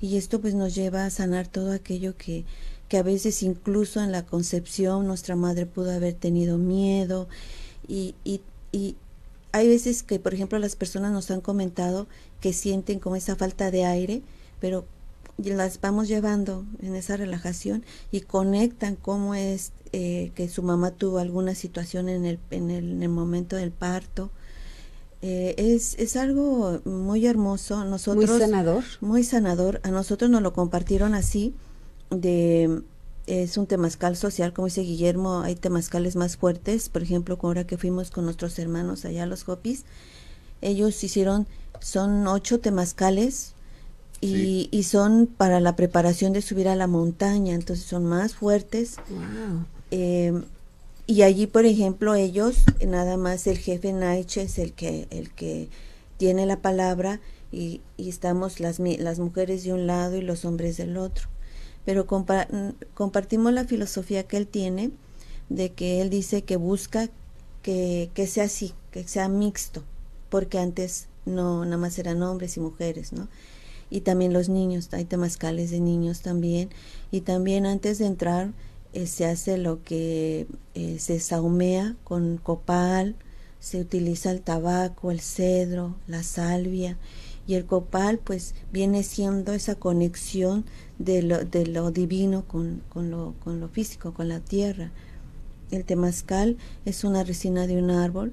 [0.00, 2.44] Y esto pues nos lleva a sanar todo aquello que,
[2.88, 7.28] que a veces incluso en la concepción nuestra madre pudo haber tenido miedo
[7.86, 8.40] y, y,
[8.72, 8.96] y
[9.52, 12.06] hay veces que, por ejemplo, las personas nos han comentado
[12.42, 14.22] que sienten como esa falta de aire,
[14.60, 14.84] pero
[15.38, 21.18] las vamos llevando en esa relajación y conectan cómo es eh, que su mamá tuvo
[21.18, 24.30] alguna situación en el, en el, en el momento del parto.
[25.22, 27.84] Eh, es, es algo muy hermoso.
[27.84, 28.84] Nosotros, muy sanador.
[29.00, 29.80] Muy sanador.
[29.84, 31.54] A nosotros nos lo compartieron así,
[32.10, 32.82] de
[33.26, 37.78] es un temazcal social, como dice Guillermo, hay temazcales más fuertes, por ejemplo, ahora que
[37.78, 39.84] fuimos con nuestros hermanos allá a los Hopis,
[40.62, 41.46] ellos hicieron,
[41.80, 43.54] son ocho temazcales
[44.20, 48.96] y, y, son para la preparación de subir a la montaña, entonces son más fuertes.
[49.90, 50.44] Em,
[51.08, 55.68] y allí, por ejemplo, ellos, nada más el jefe Naiche es el que, el que
[56.18, 57.20] tiene la palabra
[57.50, 61.28] y, y estamos las, las mujeres de un lado y los hombres del otro.
[61.84, 64.92] Pero compartimos la filosofía que él tiene
[65.48, 67.08] de que él dice que busca
[67.62, 69.82] que, que sea así, que sea mixto,
[70.32, 73.28] porque antes no, nada más eran hombres y mujeres, ¿no?
[73.90, 76.70] Y también los niños, hay temazcales de niños también,
[77.10, 78.50] y también antes de entrar
[78.94, 83.14] eh, se hace lo que eh, se saumea con copal,
[83.60, 86.96] se utiliza el tabaco, el cedro, la salvia,
[87.46, 90.64] y el copal pues viene siendo esa conexión
[90.98, 94.92] de lo, de lo divino con, con, lo, con lo físico, con la tierra.
[95.70, 98.32] El temazcal es una resina de un árbol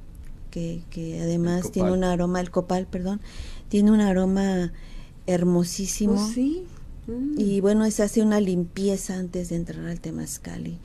[0.50, 3.22] que, que además tiene un aroma, el copal, perdón,
[3.68, 4.72] tiene un aroma
[5.28, 6.14] hermosísimo.
[6.14, 6.64] Oh, sí.
[7.38, 7.62] Y mm.
[7.62, 10.80] bueno, se hace una limpieza antes de entrar al temazcal y,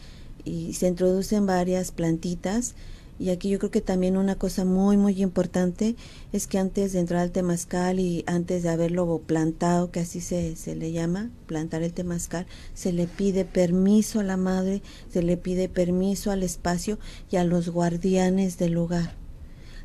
[0.45, 2.75] y se introducen varias plantitas
[3.19, 5.95] y aquí yo creo que también una cosa muy, muy importante
[6.33, 10.57] es que antes de entrar al temazcal y antes de haberlo plantado, que así se,
[10.57, 15.37] se le llama, plantar el temazcal, se le pide permiso a la madre, se le
[15.37, 16.99] pide permiso al espacio
[17.31, 19.15] y a los guardianes del lugar.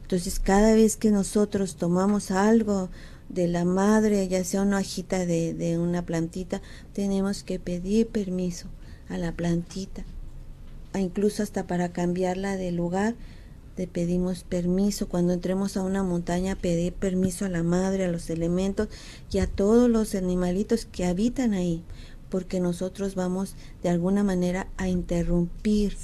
[0.09, 2.89] Entonces, cada vez que nosotros tomamos algo
[3.29, 8.67] de la madre, ya sea una hojita de, de una plantita, tenemos que pedir permiso
[9.07, 10.03] a la plantita
[10.97, 13.15] incluso hasta para cambiarla de lugar,
[13.75, 15.07] te pedimos permiso.
[15.07, 18.87] Cuando entremos a una montaña, pedir permiso a la madre, a los elementos
[19.31, 21.83] y a todos los animalitos que habitan ahí,
[22.29, 25.95] porque nosotros vamos de alguna manera a interrumpir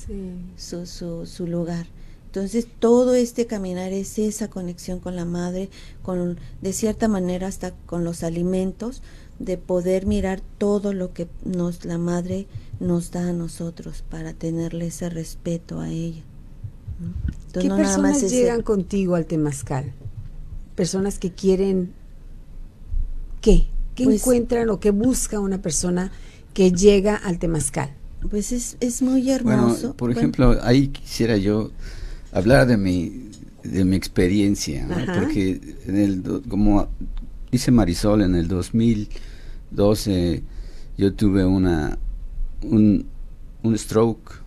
[0.55, 1.87] su, su, su lugar.
[2.35, 5.69] Entonces todo este caminar es esa conexión con la madre,
[6.03, 9.01] con de cierta manera hasta con los alimentos,
[9.39, 12.45] de poder mirar todo lo que nos la madre
[12.81, 16.23] nos da a nosotros para tenerle ese respeto a ella.
[17.53, 19.93] ¿Qué personas llegan contigo al temazcal?
[20.75, 21.93] Personas que quieren
[23.39, 23.67] ¿qué?
[23.95, 26.11] ¿Qué pues encuentran o qué busca una persona
[26.53, 27.91] que llega al temazcal?
[28.29, 29.93] Pues es, es muy hermoso.
[29.93, 31.71] por ejemplo, ahí quisiera yo
[32.35, 33.29] hablar de mi
[33.63, 36.87] de mi experiencia, porque en el como
[37.51, 40.43] dice Marisol en el 2012
[40.97, 41.97] yo tuve una
[42.61, 43.05] un,
[43.63, 44.41] un stroke.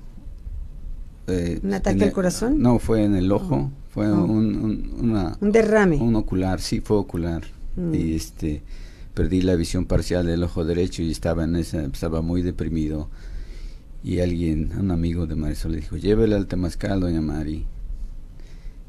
[1.26, 2.60] Eh, ¿Un ataque al corazón?
[2.60, 3.54] No, fue en el ojo.
[3.54, 3.70] Oh.
[3.90, 4.24] Fue oh.
[4.24, 5.96] un, una, un derrame.
[5.96, 7.42] Un ocular, sí, fue ocular.
[7.76, 7.94] Mm.
[7.94, 8.62] Y este
[9.14, 13.08] perdí la visión parcial del ojo derecho y estaba en esa, estaba muy deprimido.
[14.04, 17.66] Y alguien, un amigo de Marisol, le dijo, llévele al Temazcal, doña Mari.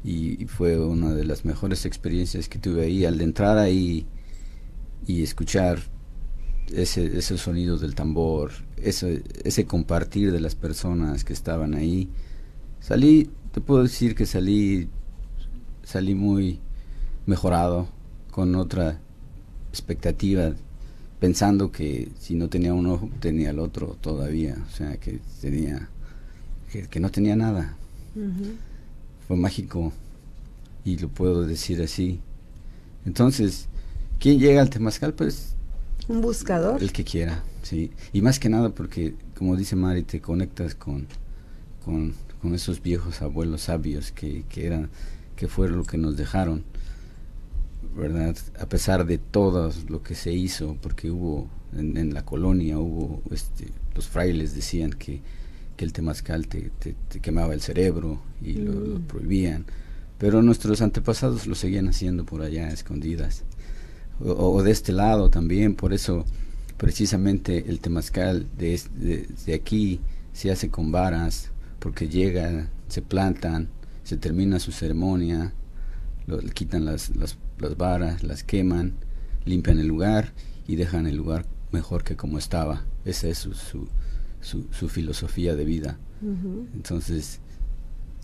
[0.02, 3.04] Y, fue una de las mejores experiencias que tuve ahí.
[3.04, 4.06] Al entrar ahí
[5.06, 5.80] y escuchar
[6.72, 12.08] ese, esos sonidos del tambor, ese, ese compartir de las personas que estaban ahí.
[12.80, 14.88] Salí, te puedo decir que salí,
[15.82, 16.60] salí muy
[17.26, 17.88] mejorado,
[18.30, 19.00] con otra
[19.70, 20.52] expectativa,
[21.18, 25.88] pensando que si no tenía un ojo, tenía el otro todavía, o sea, que tenía,
[26.90, 27.76] que, no tenía nada.
[29.30, 29.92] Fue mágico
[30.84, 32.18] y lo puedo decir así.
[33.06, 33.68] Entonces,
[34.18, 35.14] ¿quién llega al Temazcal?
[35.14, 35.54] Pues
[36.08, 36.82] un buscador.
[36.82, 37.92] El que quiera, sí.
[38.12, 41.06] Y más que nada porque, como dice Mari, te conectas con,
[41.84, 42.12] con,
[42.52, 44.90] esos viejos abuelos sabios que, que, eran,
[45.36, 46.64] que fueron lo que nos dejaron,
[47.94, 48.36] ¿verdad?
[48.58, 53.68] A pesar de todo lo que se hizo, porque hubo en, la colonia, hubo, este,
[53.94, 55.22] los frailes decían que,
[55.80, 59.02] que el temazcal te, te, quemaba el cerebro y lo, mm.
[59.04, 59.64] prohibían,
[60.18, 63.44] pero nuestros antepasados lo seguían haciendo por allá, escondidas
[64.22, 66.26] o, de este lado también, por eso
[66.76, 68.78] precisamente el temazcal de,
[69.46, 70.00] de, aquí
[70.34, 73.70] se hace con varas, porque llega, se plantan,
[74.04, 75.54] se termina su ceremonia,
[76.26, 77.38] lo, quitan las, las,
[77.78, 78.96] varas, las queman,
[79.46, 80.34] limpian el lugar
[80.68, 82.84] y dejan el lugar mejor que como estaba.
[83.06, 83.88] Esa es su, su,
[84.40, 85.98] su, filosofía de vida.
[86.74, 87.40] Entonces,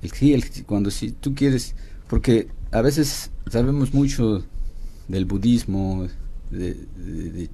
[0.02, 1.74] el, el, cuando si tú quieres,
[2.08, 4.44] porque a veces sabemos mucho
[5.08, 6.06] del budismo,
[6.50, 6.76] de,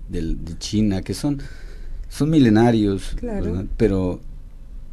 [0.09, 1.41] de, China, que son,
[2.09, 3.17] son milenarios,
[3.77, 4.21] pero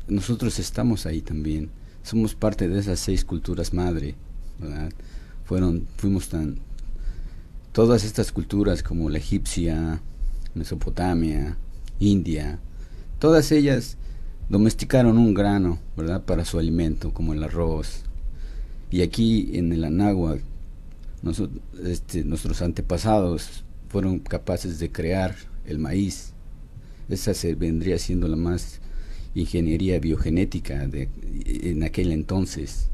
[0.07, 1.69] nosotros estamos ahí también.
[2.03, 4.15] Somos parte de esas seis culturas madre.
[5.45, 6.59] Fueron, fuimos tan.
[7.71, 10.01] Todas estas culturas como la egipcia,
[10.55, 11.57] Mesopotamia,
[11.99, 12.59] India,
[13.19, 13.97] todas ellas
[14.49, 16.23] domesticaron un grano, ¿verdad?
[16.23, 18.03] Para su alimento, como el arroz.
[18.89, 20.41] Y aquí en el Anáhuac
[21.83, 26.33] este, nuestros antepasados fueron capaces de crear el maíz.
[27.09, 28.79] Esa se vendría siendo la más
[29.35, 31.09] ingeniería biogenética de,
[31.45, 32.89] en aquel entonces.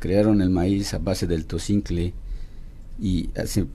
[0.00, 2.14] Crearon el maíz a base del tocincle
[3.00, 3.66] y se,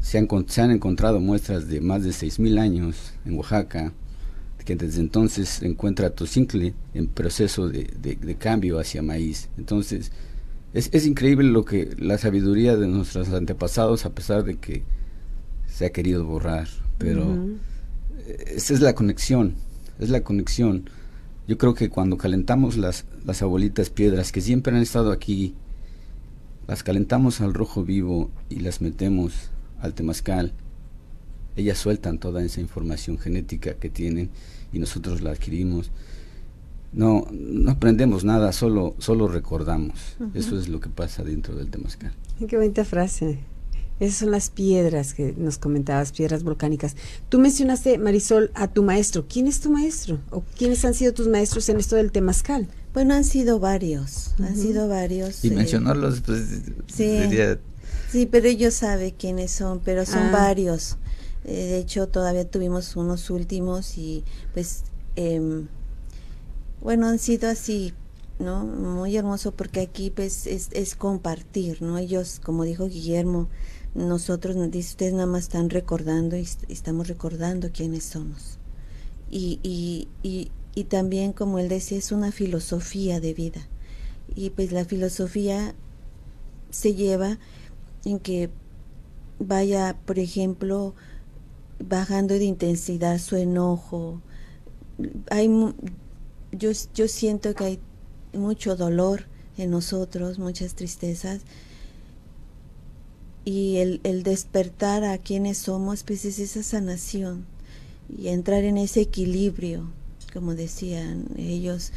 [0.00, 3.92] se, han, se han encontrado muestras de más de 6.000 años en Oaxaca,
[4.68, 9.48] que desde entonces encuentra tocincle en proceso de, de, cambio hacia maíz.
[9.56, 10.12] Entonces,
[10.74, 14.82] es, es, increíble lo que la sabiduría de nuestros antepasados, a pesar de que
[15.66, 17.48] se ha querido borrar, pero
[18.46, 19.54] esa es la conexión,
[19.98, 20.90] es la conexión.
[21.46, 25.54] Yo creo que cuando calentamos las, las abuelitas piedras que siempre han estado aquí,
[26.66, 29.48] las calentamos al rojo vivo y las metemos
[29.80, 30.52] al temazcal,
[31.56, 34.28] ellas sueltan toda esa información genética que tienen
[34.72, 35.90] y nosotros la adquirimos.
[36.92, 40.16] No, no aprendemos nada, solo, solo recordamos.
[40.34, 42.12] Eso es lo que pasa dentro del temazcal.
[42.46, 43.40] Qué bonita frase.
[44.00, 46.96] Esas son las piedras que nos comentabas, piedras volcánicas.
[47.28, 49.26] Tú mencionaste, Marisol, a tu maestro.
[49.28, 50.20] ¿Quién es tu maestro?
[50.30, 52.68] ¿O quiénes han sido tus maestros en esto del temazcal?
[52.94, 55.44] Bueno, han sido varios, han sido varios.
[55.44, 56.44] Y eh, mencionarlos, pues,
[56.86, 57.18] sí,
[58.10, 60.32] Sí, pero ellos saben quiénes son, pero son ah.
[60.32, 60.96] varios.
[61.48, 64.22] Eh, de hecho, todavía tuvimos unos últimos y
[64.52, 64.84] pues,
[65.16, 65.64] eh,
[66.82, 67.94] bueno, han sido así,
[68.38, 68.66] ¿no?
[68.66, 71.96] Muy hermoso porque aquí pues es, compartir, ¿no?
[71.96, 73.48] Ellos, como dijo Guillermo,
[73.94, 78.58] nosotros, dice, ustedes nada más están recordando y estamos recordando quiénes somos.
[79.30, 83.66] Y, y, y, y también, como él decía, es una filosofía de vida.
[84.36, 85.74] Y pues la filosofía
[86.68, 87.38] se lleva
[88.04, 88.50] en que
[89.38, 90.94] vaya, por ejemplo,
[91.78, 94.20] bajando de intensidad su enojo.
[95.30, 95.48] Hay,
[96.52, 97.78] yo, yo siento que hay
[98.32, 99.24] mucho dolor
[99.56, 101.42] en nosotros, muchas tristezas,
[103.44, 107.46] y el, el despertar a quienes somos, pues es esa sanación
[108.16, 109.90] y entrar en ese equilibrio,
[110.32, 111.92] como decían ellos.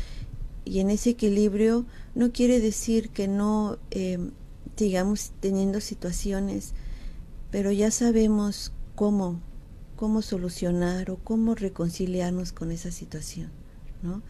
[0.64, 4.20] Y en ese equilibrio no quiere decir que no eh,
[4.76, 6.74] sigamos teniendo situaciones,
[7.52, 9.40] pero ya sabemos cómo,
[10.02, 13.52] cómo solucionar o cómo reconciliarnos con esa situación,
[14.02, 14.24] ¿no?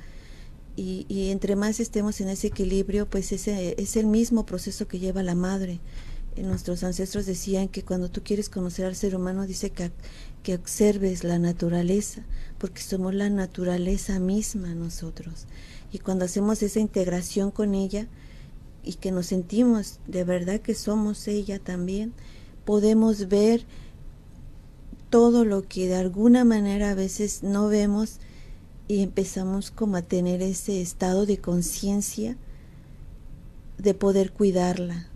[0.76, 5.00] Y, y entre más estemos en ese equilibrio, pues ese es el mismo proceso que
[5.00, 5.80] lleva la madre
[6.38, 9.92] nuestros ancestros decían que cuando tú quieres conocer al ser humano, dice que,
[10.44, 12.24] que observes la naturaleza,
[12.58, 15.46] porque somos la naturaleza misma nosotros.
[15.92, 18.08] Y cuando hacemos esa integración con ella
[18.84, 22.14] y que nos sentimos de verdad que somos ella también,
[22.66, 23.66] podemos ver
[25.12, 28.18] todo lo que de alguna manera a veces no vemos
[28.88, 32.38] y empezamos como a tener ese estado de conciencia
[33.78, 35.10] de poder cuidarla,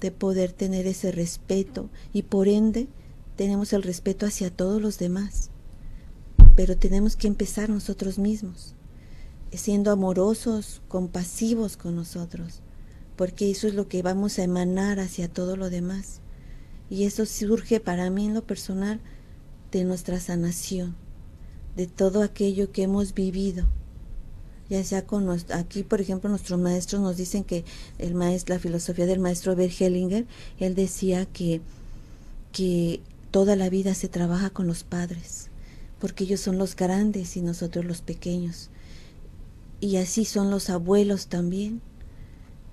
[0.00, 2.88] de poder tener ese respeto y por ende
[3.36, 5.50] tenemos el respeto hacia todos los demás.
[6.56, 8.74] Pero tenemos que empezar nosotros mismos,
[9.52, 12.60] siendo amorosos, compasivos con nosotros,
[13.16, 16.20] porque eso es lo que vamos a emanar hacia todo lo demás.
[16.88, 19.00] Y eso surge para mí en lo personal
[19.72, 20.94] de nuestra sanación,
[21.74, 23.66] de todo aquello que hemos vivido.
[24.68, 27.64] Ya sea con aquí por ejemplo nuestros maestros nos dicen que
[27.98, 30.26] el maestro la filosofía del maestro Bert Hellinger
[30.58, 31.60] él decía que
[32.52, 33.00] que
[33.30, 35.50] toda la vida se trabaja con los padres
[36.00, 38.70] porque ellos son los grandes y nosotros los pequeños.
[39.78, 41.80] Y así son los abuelos también.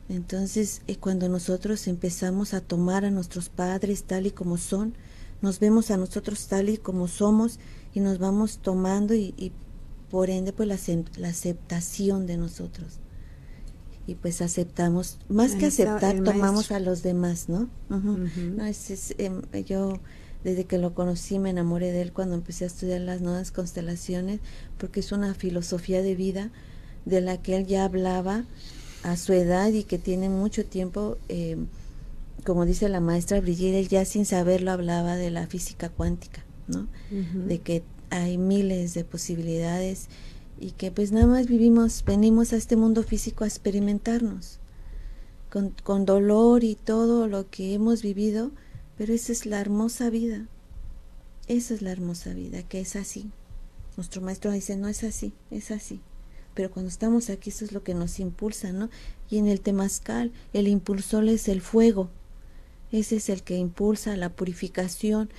[0.10, 4.95] Entonces eh, cuando nosotros empezamos a tomar a nuestros padres tal y como son
[5.42, 7.60] nos vemos a nosotros tal y como somos
[7.94, 9.52] y nos vamos tomando y
[10.10, 13.00] por ende pues la, aceptación de nosotros.
[14.08, 20.00] Y pues aceptamos más que aceptar tomamos a los demás no, no es, em, yo
[20.44, 24.40] desde que lo conocí me enamoré de él cuando empecé a estudiar las nuevas constelaciones
[24.80, 26.50] porque es una filosofía de vida
[27.06, 28.46] de la que él ya hablaba
[29.04, 31.68] a su edad y que tiene mucho tiempo em,
[32.46, 37.60] como dice la maestra Brigitte ya sin saberlo hablaba de la física cuántica no de
[37.60, 40.08] que hay miles de posibilidades
[40.60, 44.60] y que pues nada más vivimos, venimos a este mundo físico a experimentarnos
[45.50, 48.52] con, con dolor y todo lo que hemos vivido,
[48.98, 50.48] pero esa es la hermosa vida,
[51.48, 53.32] esa es la hermosa vida, que es así.
[53.98, 56.02] Nuestro maestro dice, no es así, es así.
[56.54, 58.90] Pero cuando estamos aquí, eso es lo que nos impulsa, ¿no?
[59.30, 62.10] Y en el temazcal, el impulsor es el fuego.
[62.92, 65.30] Ese es el que impulsa la purificación,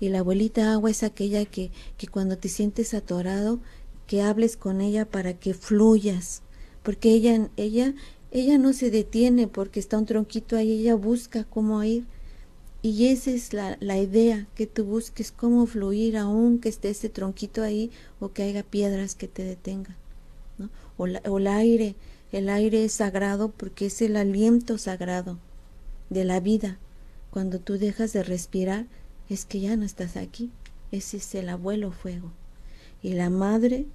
[0.00, 3.60] y la abuelita agua es aquella que, que cuando te sientes atorado,
[4.06, 6.42] que hables con ella para que fluyas,
[6.82, 7.94] porque ella, ella,
[8.30, 12.06] ella no se detiene porque está un tronquito ahí, ella busca cómo ir
[12.82, 17.08] Y esa es la, la idea, que tú busques cómo fluir aún que esté ese
[17.08, 17.90] tronquito ahí
[18.20, 19.96] o que haya piedras que te detengan.
[20.96, 21.96] O, o el aire,
[22.32, 25.38] el aire es sagrado porque es el aliento sagrado
[26.10, 26.78] de la vida.
[27.30, 28.86] Cuando tú dejas de respirar
[29.28, 30.50] es que ya no estás aquí.
[30.90, 32.32] Ese es el abuelo fuego.
[33.02, 33.86] Y la madre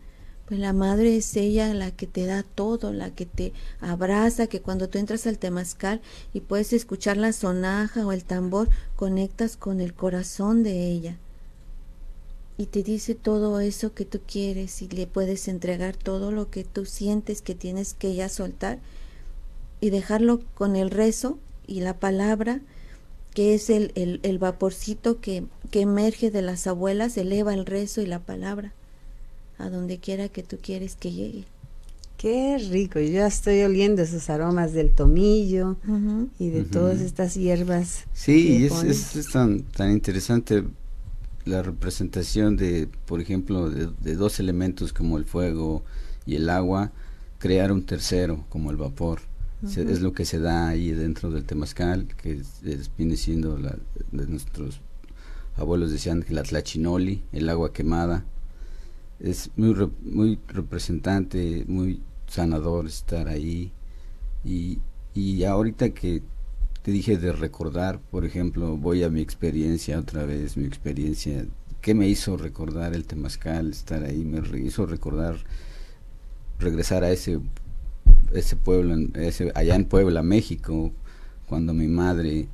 [0.45, 4.61] pues la madre es ella la que te da todo, la que te abraza, que
[4.61, 6.01] cuando tú entras al temazcal
[6.33, 11.17] y puedes escuchar la sonaja o el tambor, conectas con el corazón de ella.
[12.57, 16.65] Y te dice todo eso que tú quieres y le puedes entregar todo lo que
[16.65, 18.79] tú sientes que tienes que ya soltar
[19.79, 22.61] y dejarlo con el rezo y la palabra
[23.33, 28.01] que es el, el, el vaporcito que, que emerge de las abuelas, eleva el rezo
[28.01, 28.73] y la palabra
[29.57, 31.45] a donde quiera que tú quieres que llegue.
[32.17, 35.75] Qué rico, yo ya estoy oliendo esos aromas del tomillo
[36.39, 38.05] y de todas estas hierbas.
[38.13, 40.63] Sí, y es, es, tan, tan interesante
[41.43, 45.83] la representación de, por ejemplo, de, dos elementos como el fuego
[46.25, 46.91] y el agua,
[47.39, 49.19] crear un tercero como el vapor.
[49.63, 52.41] Es lo que se da ahí dentro del temazcal, que
[52.97, 53.77] viene siendo la,
[54.11, 54.81] de nuestros
[55.55, 58.25] abuelos decían que la tlachinoli, el agua quemada,
[59.19, 63.71] es muy, muy representante, muy sanador estar ahí.
[64.43, 64.79] Y,
[65.13, 66.21] y ahorita que
[66.81, 71.45] te dije de recordar, por ejemplo, voy a mi experiencia otra vez, mi experiencia,
[71.81, 74.25] ¿qué me hizo recordar el temazcal, estar ahí?
[74.25, 75.37] Me hizo recordar
[76.59, 77.39] regresar a ese
[78.33, 80.91] ese pueblo, ese, allá en Puebla, México,
[81.47, 82.47] cuando mi madre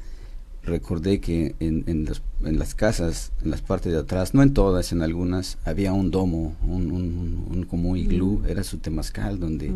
[0.64, 4.54] recordé que en, en, los, en, las casas, en las partes de atrás, no en
[4.54, 9.72] todas, en algunas, había un domo, un, un, un como iglú, era su temazcal, donde,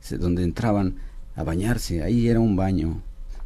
[0.00, 0.96] se, donde entraban
[1.36, 3.00] a bañarse, ahí era un baño,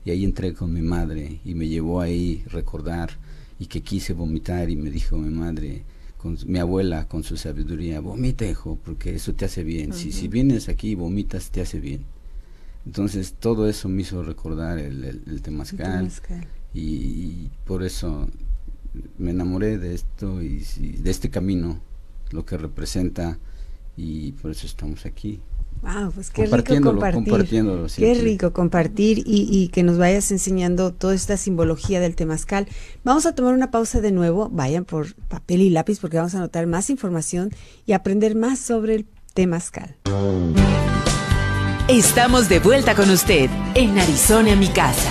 [0.04, 3.10] y ahí entré con mi madre, y me llevó ahí recordar,
[3.58, 5.82] y que quise vomitar, y me dijo mi madre,
[6.18, 10.28] con mi abuela, con su sabiduría, vomita, hijo, porque eso te hace bien, si, si
[10.28, 12.04] vienes aquí y vomitas, te hace bien.
[12.84, 16.10] Entonces todo eso me hizo recordar el, el, el temazcal
[16.74, 18.28] y, por eso
[19.18, 20.64] me enamoré de esto y,
[20.98, 21.80] de este camino,
[22.30, 23.38] lo que representa
[23.96, 25.40] y por eso estamos aquí.
[25.82, 27.86] Wow, pues qué rico compartir.
[27.96, 32.66] Qué rico compartir y, y, que nos vayas enseñando toda esta simbología del temazcal.
[33.04, 34.48] Vamos a tomar una pausa de nuevo.
[34.50, 37.50] Vayan por papel y lápiz porque vamos a anotar más información
[37.86, 39.96] y aprender más sobre el temazcal.
[41.88, 45.10] Estamos de vuelta con usted en Arizona, mi casa.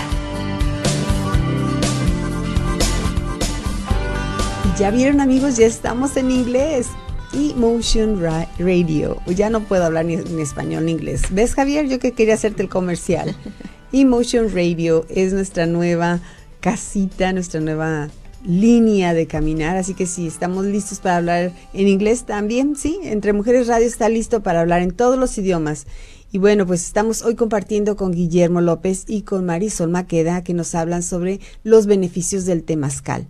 [4.78, 6.89] Ya vieron amigos, ya estamos en inglés.
[7.38, 9.21] Emotion Radio.
[9.27, 11.21] Ya no puedo hablar ni, español ni inglés.
[11.29, 11.88] ¿Ves, Javier?
[11.88, 13.35] Yo que quería hacerte el comercial.
[13.93, 16.19] Emotion Radio es nuestra nueva
[16.61, 18.09] casita, nuestra nueva
[18.43, 19.77] línea de caminar.
[19.77, 22.99] Así que si estamos listos para hablar en inglés también, sí.
[23.03, 25.85] Entre Mujeres Radio está listo para hablar en todos los idiomas.
[26.31, 30.73] Y bueno, pues estamos hoy compartiendo con Guillermo López y con Marisol Maqueda que nos
[30.73, 33.27] hablan sobre los beneficios del temazcal.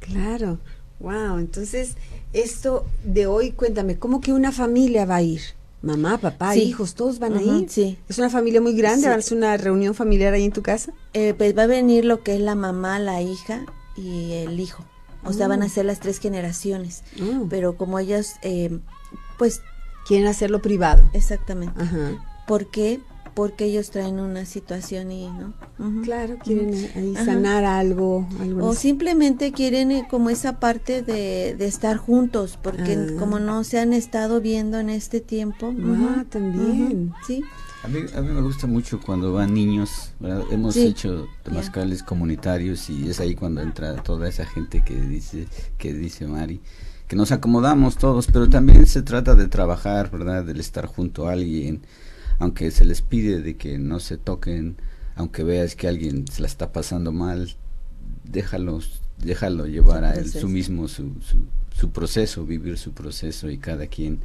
[0.00, 0.58] Claro.
[1.00, 1.96] Wow, entonces
[2.32, 5.42] esto de hoy, cuéntame, ¿cómo que una familia va a ir?
[5.82, 7.68] Mamá, papá, hijos, todos van a ir.
[7.68, 7.98] Sí.
[8.08, 9.08] ¿Es una familia muy grande?
[9.08, 10.92] ¿Va a ser una reunión familiar ahí en tu casa?
[11.12, 13.60] Eh, pues va a venir lo que es la mamá, la hija
[13.96, 14.84] y el hijo.
[15.24, 15.68] O sea, van a Oh.
[15.68, 17.02] ser las tres generaciones.
[17.20, 17.46] Oh.
[17.50, 18.78] Pero como ellas, eh,
[19.38, 19.60] pues,
[20.06, 21.02] Quieren hacerlo privado.
[21.12, 21.80] exactamente.
[21.82, 22.44] Ajá.
[22.46, 23.00] ¿Por qué?
[23.36, 25.52] Porque ellos traen una situación y, ¿no?
[26.02, 27.26] Claro, quieren ahí Ajá.
[27.26, 28.26] sanar algo.
[28.62, 33.12] O simplemente quieren eh, como esa parte de, de estar juntos, porque Ah.
[33.18, 35.74] como no se han estado viendo en este tiempo.
[36.08, 37.12] Ah, también.
[37.26, 37.42] Sí.
[37.84, 40.42] A mí, a mí me gusta mucho cuando van niños, ¿verdad?
[40.50, 40.86] hemos Sí.
[40.86, 46.26] hecho temazcales comunitarios y es ahí cuando entra toda esa gente que dice, que dice
[46.26, 46.62] Mari,
[47.06, 50.42] que nos acomodamos todos, pero también se trata de trabajar, ¿verdad?
[50.42, 51.82] Del estar junto a alguien,
[52.38, 54.76] aunque se les pide de que no se toquen,
[55.14, 57.54] aunque veas que alguien se la está pasando mal,
[58.24, 61.38] déjalos, déjalo llevar Su a él su mismo, su, su,
[61.74, 64.20] su proceso, vivir su proceso y cada quien,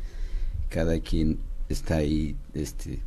[0.70, 1.40] cada quien
[1.70, 3.00] está ahí, este,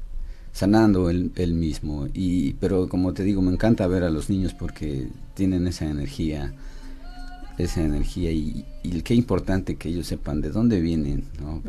[0.53, 2.09] sanando él, él mismo.
[2.15, 6.55] Y pero como te digo me encanta ver a los niños porque tienen esa energía
[7.59, 11.63] esa energía y, y qué importante que ellos sepan de dónde vienen ¿no?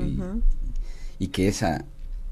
[1.20, 1.86] y que esa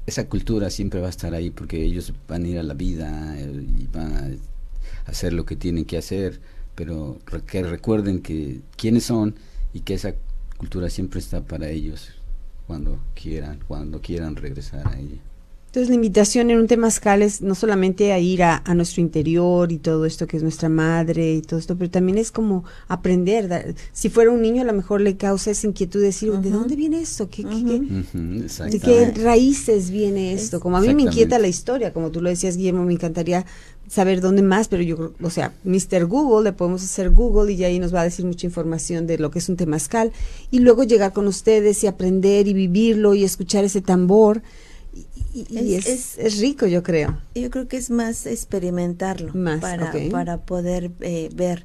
[0.06, 3.38] esa cultura siempre va a estar ahí porque ellos van a ir a la vida
[3.38, 6.40] eh, y van a hacer lo que tienen que hacer
[6.74, 9.36] pero que recuerden que quiénes son
[9.72, 10.14] y que esa
[10.56, 12.10] cultura siempre está para ellos
[12.66, 15.20] cuando quieran cuando quieran regresar a ella
[15.74, 19.72] Entonces la invitación en un temazcal es no solamente a ir a, a nuestro interior
[19.72, 23.48] y todo esto que es nuestra madre y todo esto, pero también es como aprender.
[23.48, 26.50] da- Si fuera un niño a lo mejor le causa esa inquietud de decir, ¿de
[26.50, 27.28] dónde viene esto?
[27.28, 30.60] ¿Qué, qué- qué- ¿De qué raíces viene esto?
[30.60, 33.44] Como a mí me inquieta la historia, como tú lo decías, Guillermo, me encantaría
[33.88, 36.06] saber dónde más, pero yo creo, o sea, Mr.
[36.06, 39.18] Google, le podemos hacer Google y ya ahí nos va a decir mucha información de
[39.18, 40.12] lo que es un temazcal
[40.52, 44.40] y luego llegar con ustedes y aprender y vivirlo y escuchar ese tambor.
[45.34, 47.18] Y, y- Es- es, rico, yo creo.
[47.34, 51.64] Yo creo que es más experimentarlo Más, para, para poder eh, ver.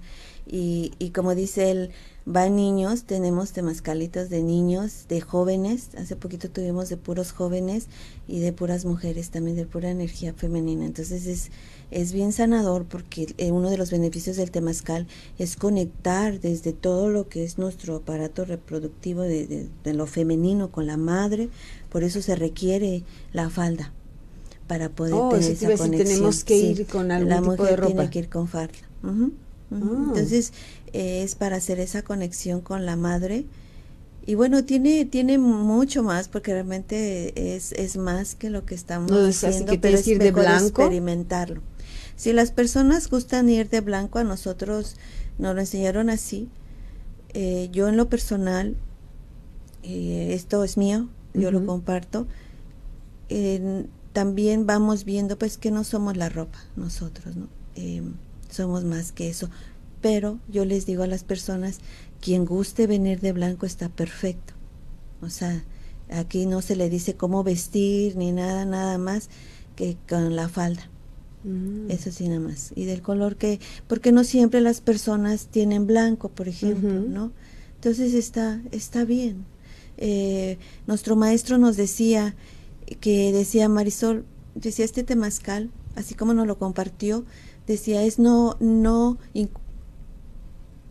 [0.52, 1.92] Y, y como dice él,
[2.26, 5.90] van niños, tenemos temazcalitos de niños, de jóvenes.
[5.96, 7.86] Hace poquito tuvimos de puros jóvenes
[8.28, 10.86] y de puras mujeres, también de pura energía femenina.
[10.88, 11.52] Entonces es,
[11.92, 15.06] es bien sanador porque eh, uno de los beneficios del temazcal
[15.38, 20.72] es conectar desde todo lo que es nuestro aparato reproductivo de, de- de lo femenino
[20.72, 21.50] con la madre.
[21.90, 23.92] Por eso se requiere la falda
[24.68, 26.08] para poder Oh, tener esa conexión.
[26.08, 27.88] tenemos que ir con algún la tipo de ropa.
[27.94, 28.74] tiene que ir con falda.
[29.04, 29.28] Ah.
[29.72, 30.54] Entonces
[30.94, 33.46] eh, es para hacer esa conexión con la madre.
[34.26, 39.10] Y bueno, tiene tiene mucho más porque realmente es, es más que lo que estamos
[39.10, 40.82] No, es así haciendo, que pero es que ir de blanco.
[40.84, 41.62] experimentarlo.
[42.16, 44.98] Si las personas gustan ir de blanco, a nosotros
[45.40, 46.50] nos lo enseñaron así.
[47.34, 48.76] Eh, yo en lo personal,
[49.84, 52.28] eh, esto es mío, yo lo comparto.
[54.14, 57.48] También vamos viendo pues que no somos la ropa nosotros, ¿no?
[57.76, 58.02] Eh,
[58.50, 59.50] somos más que eso.
[60.02, 61.80] Pero yo les digo a las personas,
[62.20, 64.54] quien guste venir de blanco está perfecto.
[65.22, 65.64] O sea,
[66.10, 69.30] aquí no se le dice cómo vestir ni nada, nada más
[69.76, 70.90] que con la falda.
[71.44, 71.92] Mm.
[71.92, 72.72] Eso sí, nada más.
[72.76, 76.92] Y del color que, porque no siempre las personas tienen blanco, por ejemplo.
[76.92, 77.32] ¿no?
[77.76, 79.46] Entonces está, está bien.
[80.02, 82.36] Eh, nuestro maestro nos decía
[83.02, 84.26] que decía Marisol,
[84.56, 87.26] decía este temazcal, así como nos lo compartió,
[87.68, 89.18] decía es no, no,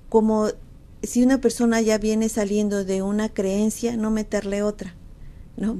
[0.08, 0.48] como
[1.02, 4.94] si una persona ya viene saliendo de una creencia, no meterle otra,
[5.56, 5.76] ¿no?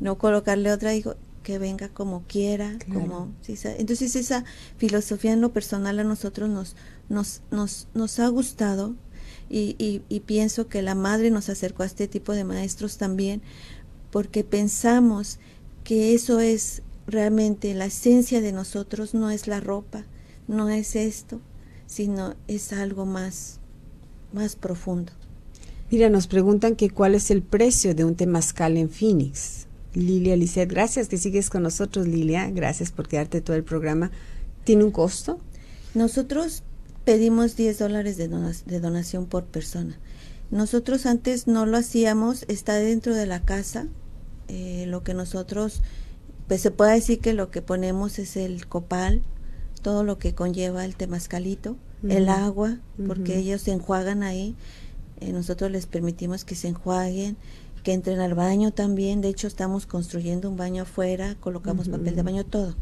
[0.00, 3.00] No colocarle otra, digo, que venga como quiera, Claro.
[3.00, 4.44] como sí, entonces esa
[4.78, 6.74] filosofía en lo personal a nosotros nos
[7.08, 8.96] nos nos, nos ha gustado
[9.48, 13.42] y, y, y pienso que la madre nos acercó a este tipo de maestros también
[14.10, 15.38] porque pensamos
[15.84, 20.04] que eso es realmente la esencia de nosotros no es la ropa,
[20.48, 21.40] no es esto,
[21.86, 23.60] sino es algo más
[24.32, 25.12] más profundo.
[25.90, 29.66] Mira, nos preguntan que cuál es el precio de un temazcal en Phoenix.
[29.94, 32.50] Lilia Lisset, gracias que sigues con nosotros, Lilia.
[32.50, 34.10] Gracias por quedarte todo el programa.
[34.64, 35.38] ¿Tiene un costo?
[35.94, 36.64] Nosotros
[37.06, 39.98] pedimos 10 dólares de, dona- de donación por persona.
[40.50, 43.88] Nosotros antes no lo hacíamos, está dentro de la casa.
[44.48, 45.82] eh, lo que nosotros,
[46.48, 49.22] pues se puede decir que lo que ponemos es el copal,
[49.82, 51.76] todo lo que conlleva el temazcalito,
[52.08, 52.78] el agua,
[53.08, 54.54] porque ellos se enjuagan ahí.
[55.20, 57.36] eh, nosotros les permitimos que se enjuaguen,
[57.82, 59.20] que entren al baño también.
[59.20, 62.76] De hecho, estamos construyendo un baño afuera, colocamos papel de baño, todo.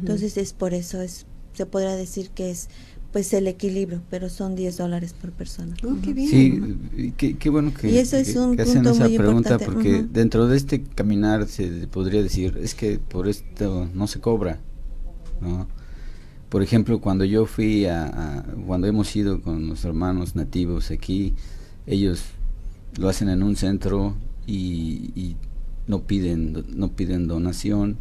[0.00, 2.68] Entonces es por eso es se podrá decir que es
[3.14, 5.74] pues el equilibrio, pero son 10 dólares por persona.
[5.84, 6.28] Oh, qué bien.
[6.28, 9.50] Sí, qué, qué bueno que, Y eso es un que hacen punto esa muy pregunta
[9.50, 9.64] importante.
[9.64, 14.60] porque dentro de este caminar se podría decir, es que por esto no se cobra,
[15.40, 15.68] ¿no?
[16.48, 21.34] Por ejemplo, cuando yo fui a, a- cuando hemos ido con los hermanos nativos aquí,
[21.86, 22.22] ellos
[22.98, 25.36] lo hacen en un centro y, y
[25.86, 27.98] no piden no piden donación,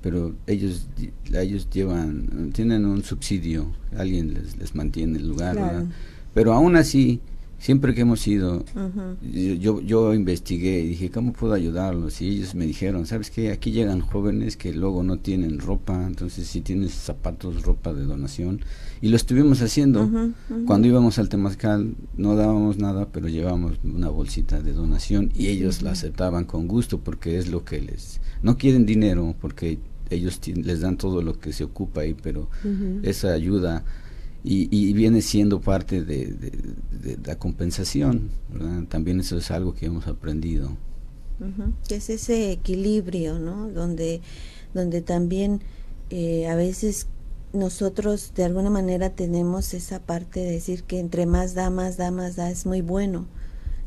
[0.00, 0.86] pero ellos
[1.32, 5.86] ellos llevan tienen un subsidio, alguien les, les mantiene el lugar.
[6.34, 7.20] Pero aún así,
[7.58, 8.64] siempre que hemos ido,
[9.22, 12.20] yo, yo, yo investigué y dije, ¿cómo puedo ayudarlos?
[12.20, 13.50] Y ellos me dijeron, ¿sabes qué?
[13.50, 18.60] Aquí llegan jóvenes que luego no tienen ropa, entonces si tienes zapatos, ropa de donación.
[19.00, 20.08] Y lo estuvimos haciendo.
[20.66, 25.82] Cuando íbamos al Temazcal no dábamos nada, pero llevábamos una bolsita de donación y ellos
[25.82, 28.20] la aceptaban con gusto porque es lo que les...
[28.42, 29.78] No quieren dinero porque
[30.10, 32.48] ellos les dan todo lo que se ocupa ahí, pero
[33.02, 33.84] esa ayuda
[34.44, 36.52] y, y viene siendo parte de,
[37.24, 38.30] la compensación.
[38.48, 38.84] ¿verdad?
[38.88, 40.76] También eso es algo que hemos aprendido.
[41.88, 43.68] Que es ese equilibrio, ¿no?
[43.68, 44.20] Donde,
[44.74, 45.60] donde también
[46.10, 47.06] eh, a veces
[47.52, 52.10] nosotros de alguna manera tenemos esa parte de decir que entre más da, más da,
[52.10, 53.26] más da, es muy bueno,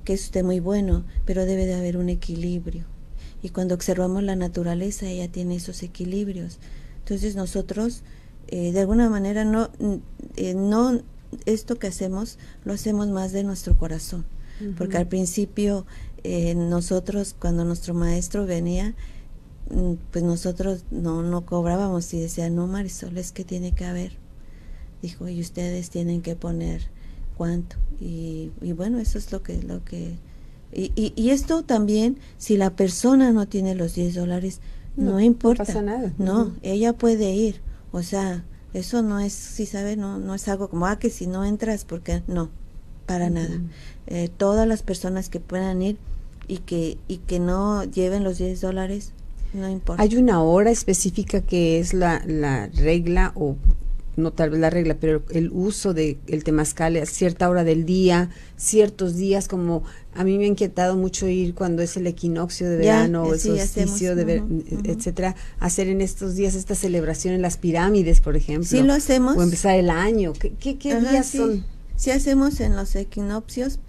[0.05, 2.85] que es usted muy bueno, pero debe de haber un equilibrio.
[3.43, 6.59] Y cuando observamos la naturaleza, ella tiene esos equilibrios.
[6.99, 8.03] Entonces nosotros,
[8.47, 9.69] eh, de alguna manera, no,
[10.35, 11.01] eh, no,
[11.45, 14.25] esto que hacemos, lo hacemos más de nuestro corazón.
[14.77, 15.87] Porque al principio
[16.23, 18.93] eh, nosotros, cuando nuestro maestro venía,
[19.71, 24.11] mm, pues nosotros no, no cobrábamos y decía, no Marisol, es que tiene que haber.
[25.01, 26.83] Dijo, y ustedes tienen que poner
[27.37, 27.77] cuánto.
[27.99, 29.63] Y, y bueno, eso es lo que...
[29.63, 30.19] Lo que
[30.73, 34.59] y, y, y esto también, si la persona no tiene los 10 dólares,
[34.95, 35.65] no, No, no importa.
[35.65, 36.13] pasa nada.
[36.19, 37.61] No, ella puede ir.
[37.91, 41.27] O sea, eso no es, si sabe, no, no es algo como, ah, que si
[41.27, 42.49] no entras, porque no,
[43.05, 43.61] para nada.
[44.07, 45.97] Eh, todas las personas que puedan ir
[46.47, 49.13] y que, y que no lleven los 10 dólares,
[49.53, 50.01] no importa.
[50.01, 53.57] Hay una hora específica que es la, la regla o
[54.17, 57.85] no tal vez la regla, pero el uso de el temazcal a cierta hora del
[57.85, 59.83] día, ciertos días como
[60.13, 63.33] a mí me ha inquietado mucho ir cuando es el equinoccio de Ya, verano o
[63.33, 64.81] el sí, solsticio de ver- ujú.
[64.83, 68.67] etcétera, hacer en estos días esta celebración en las pirámides, por ejemplo.
[68.67, 69.37] Sí lo hacemos.
[69.37, 70.33] O empezar el año.
[70.33, 71.37] ¿Qué, qué, qué Ajá, días sí.
[71.37, 71.65] son?
[71.95, 73.79] Sí hacemos en los equinoccios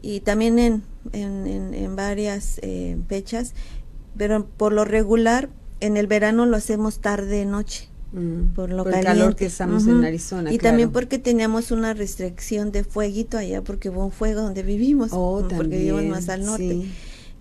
[0.00, 3.54] y también en, en, en- en varias eh, fechas,
[4.16, 5.48] pero por lo regular
[5.80, 7.88] en el verano lo hacemos tarde noche.
[8.12, 9.04] Mm, por lo el caliente.
[9.06, 10.52] calor que estamos en Arizona.
[10.52, 10.70] Y claro.
[10.72, 15.38] también porque teníamos una restricción de fueguito allá, porque hubo un fuego donde vivimos, Oh,
[15.40, 16.68] porque también, vivimos más al norte.
[16.82, 16.92] sí.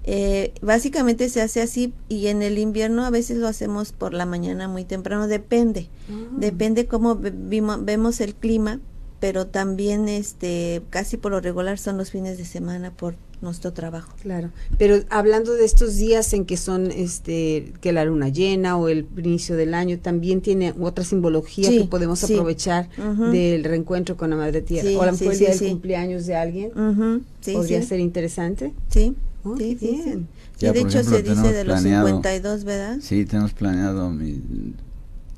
[0.03, 4.25] Eh, básicamente se hace así y en el invierno a veces lo hacemos por la
[4.25, 6.13] mañana muy temprano, depende, Ah.
[6.37, 8.79] depende cómo ve- vimo- vemos el clima,
[9.19, 14.13] pero también este casi por lo regular son los fines de semana por nuestro trabajo.
[14.21, 18.87] Claro, pero hablando de estos días en que son este que la luna llena o
[18.87, 22.33] el inicio del año, también tiene otra simbología Sí, que podemos sí.
[22.33, 22.89] aprovechar
[23.31, 24.87] del reencuentro con la Madre Tierra.
[24.89, 25.69] Sí, o a lo mejor sí, el día sí, del sí.
[25.71, 28.73] cumpleaños de alguien Ujú, sí, podría sí, ser interesante.
[28.89, 30.01] sí, Oh, sí, qué sí, sí.
[30.03, 30.27] bien.
[30.57, 32.97] Sí, Ya, de por hecho ejemplo, se dice tenemos de los planeado- 52, ¿verdad?
[33.01, 34.39] Sí, tenemos planeado mi-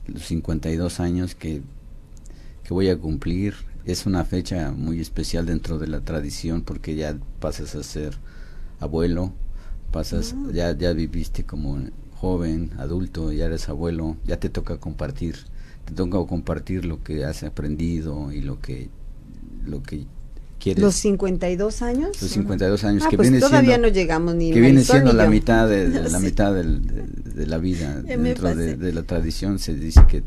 [0.08, 1.62] los 52 años que,
[2.66, 3.54] que voy a cumplir.
[3.86, 8.18] Es una fecha muy especial dentro de la tradición porque ya pasas a ser
[8.80, 9.34] abuelo,
[9.92, 10.52] pasas, Ah.
[10.54, 11.78] ya, ya viviste como
[12.16, 15.36] joven, adulto, ya eres abuelo, ya te toca compartir,
[15.86, 18.90] te toca compartir lo que has aprendido y lo que,
[19.66, 20.06] lo que
[20.64, 20.82] quieres.
[20.82, 22.22] Los 52 años.
[22.22, 25.14] Los 52 años Ah, que pues viene todavía siendo no llegamos ni que viene siendo
[25.14, 26.26] la mitad de, de la Sí.
[26.26, 27.04] mitad del- de,
[27.34, 30.24] de la vida dentro de, de la tradición se dice que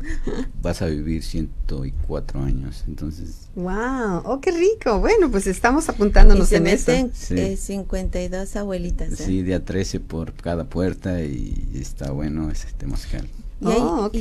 [0.61, 4.99] vas a vivir 104 años entonces Wow, oh qué rico.
[4.99, 6.91] Bueno, pues estamos Y apuntándonos se en eso.
[6.91, 7.33] meten Sí.
[7.37, 9.11] eh, 52 abuelitas.
[9.13, 9.15] ¿eh?
[9.25, 13.27] sí día 13 por cada puerta y, está bueno ese temazcal
[13.61, 14.15] Y, hay- Oh, ok.
[14.15, 14.17] y,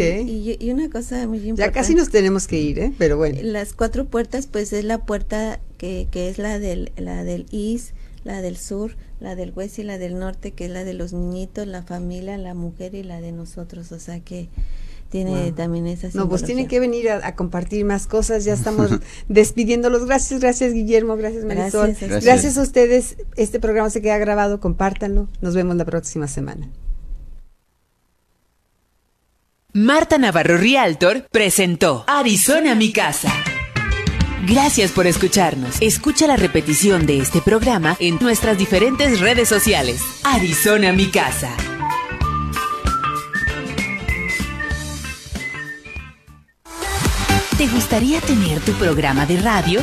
[0.53, 1.63] y- y una cosa muy importante.
[1.63, 2.93] Ya casi nos tenemos que ir, ¿eh?
[2.99, 3.39] Pero bueno.
[3.43, 7.91] Las cuatro puertas, pues es la puerta que, que es la del, la del East,
[8.25, 11.13] la del sur, la del West y la del norte, que es la de los
[11.13, 13.93] niñitos, la familia, la mujer y la de nosotros.
[13.93, 14.49] O sea que
[15.11, 15.53] tiene Wow.
[15.53, 16.47] también esa No, pues simbología.
[16.47, 18.45] tienen que venir a, a compartir más cosas.
[18.45, 18.91] Ya estamos
[19.29, 20.07] despidiéndolos.
[20.07, 21.89] Gracias, gracias Guillermo, gracias Marisol.
[21.89, 22.25] Gracias, Gracias.
[22.25, 22.59] Gracias.
[22.59, 23.17] a ustedes.
[23.37, 25.29] Este programa se queda grabado, compártanlo.
[25.43, 26.69] Nos vemos la próxima semana.
[29.77, 33.31] Marta Navarro Rialtor presentó Arizona mi casa.
[34.49, 35.83] Gracias por escucharnos.
[35.83, 40.01] Escucha la repetición de este programa en nuestras diferentes redes sociales.
[40.25, 41.55] Arizona mi casa.
[47.59, 49.83] Te ¿Te gustaría tener tu programa de radio?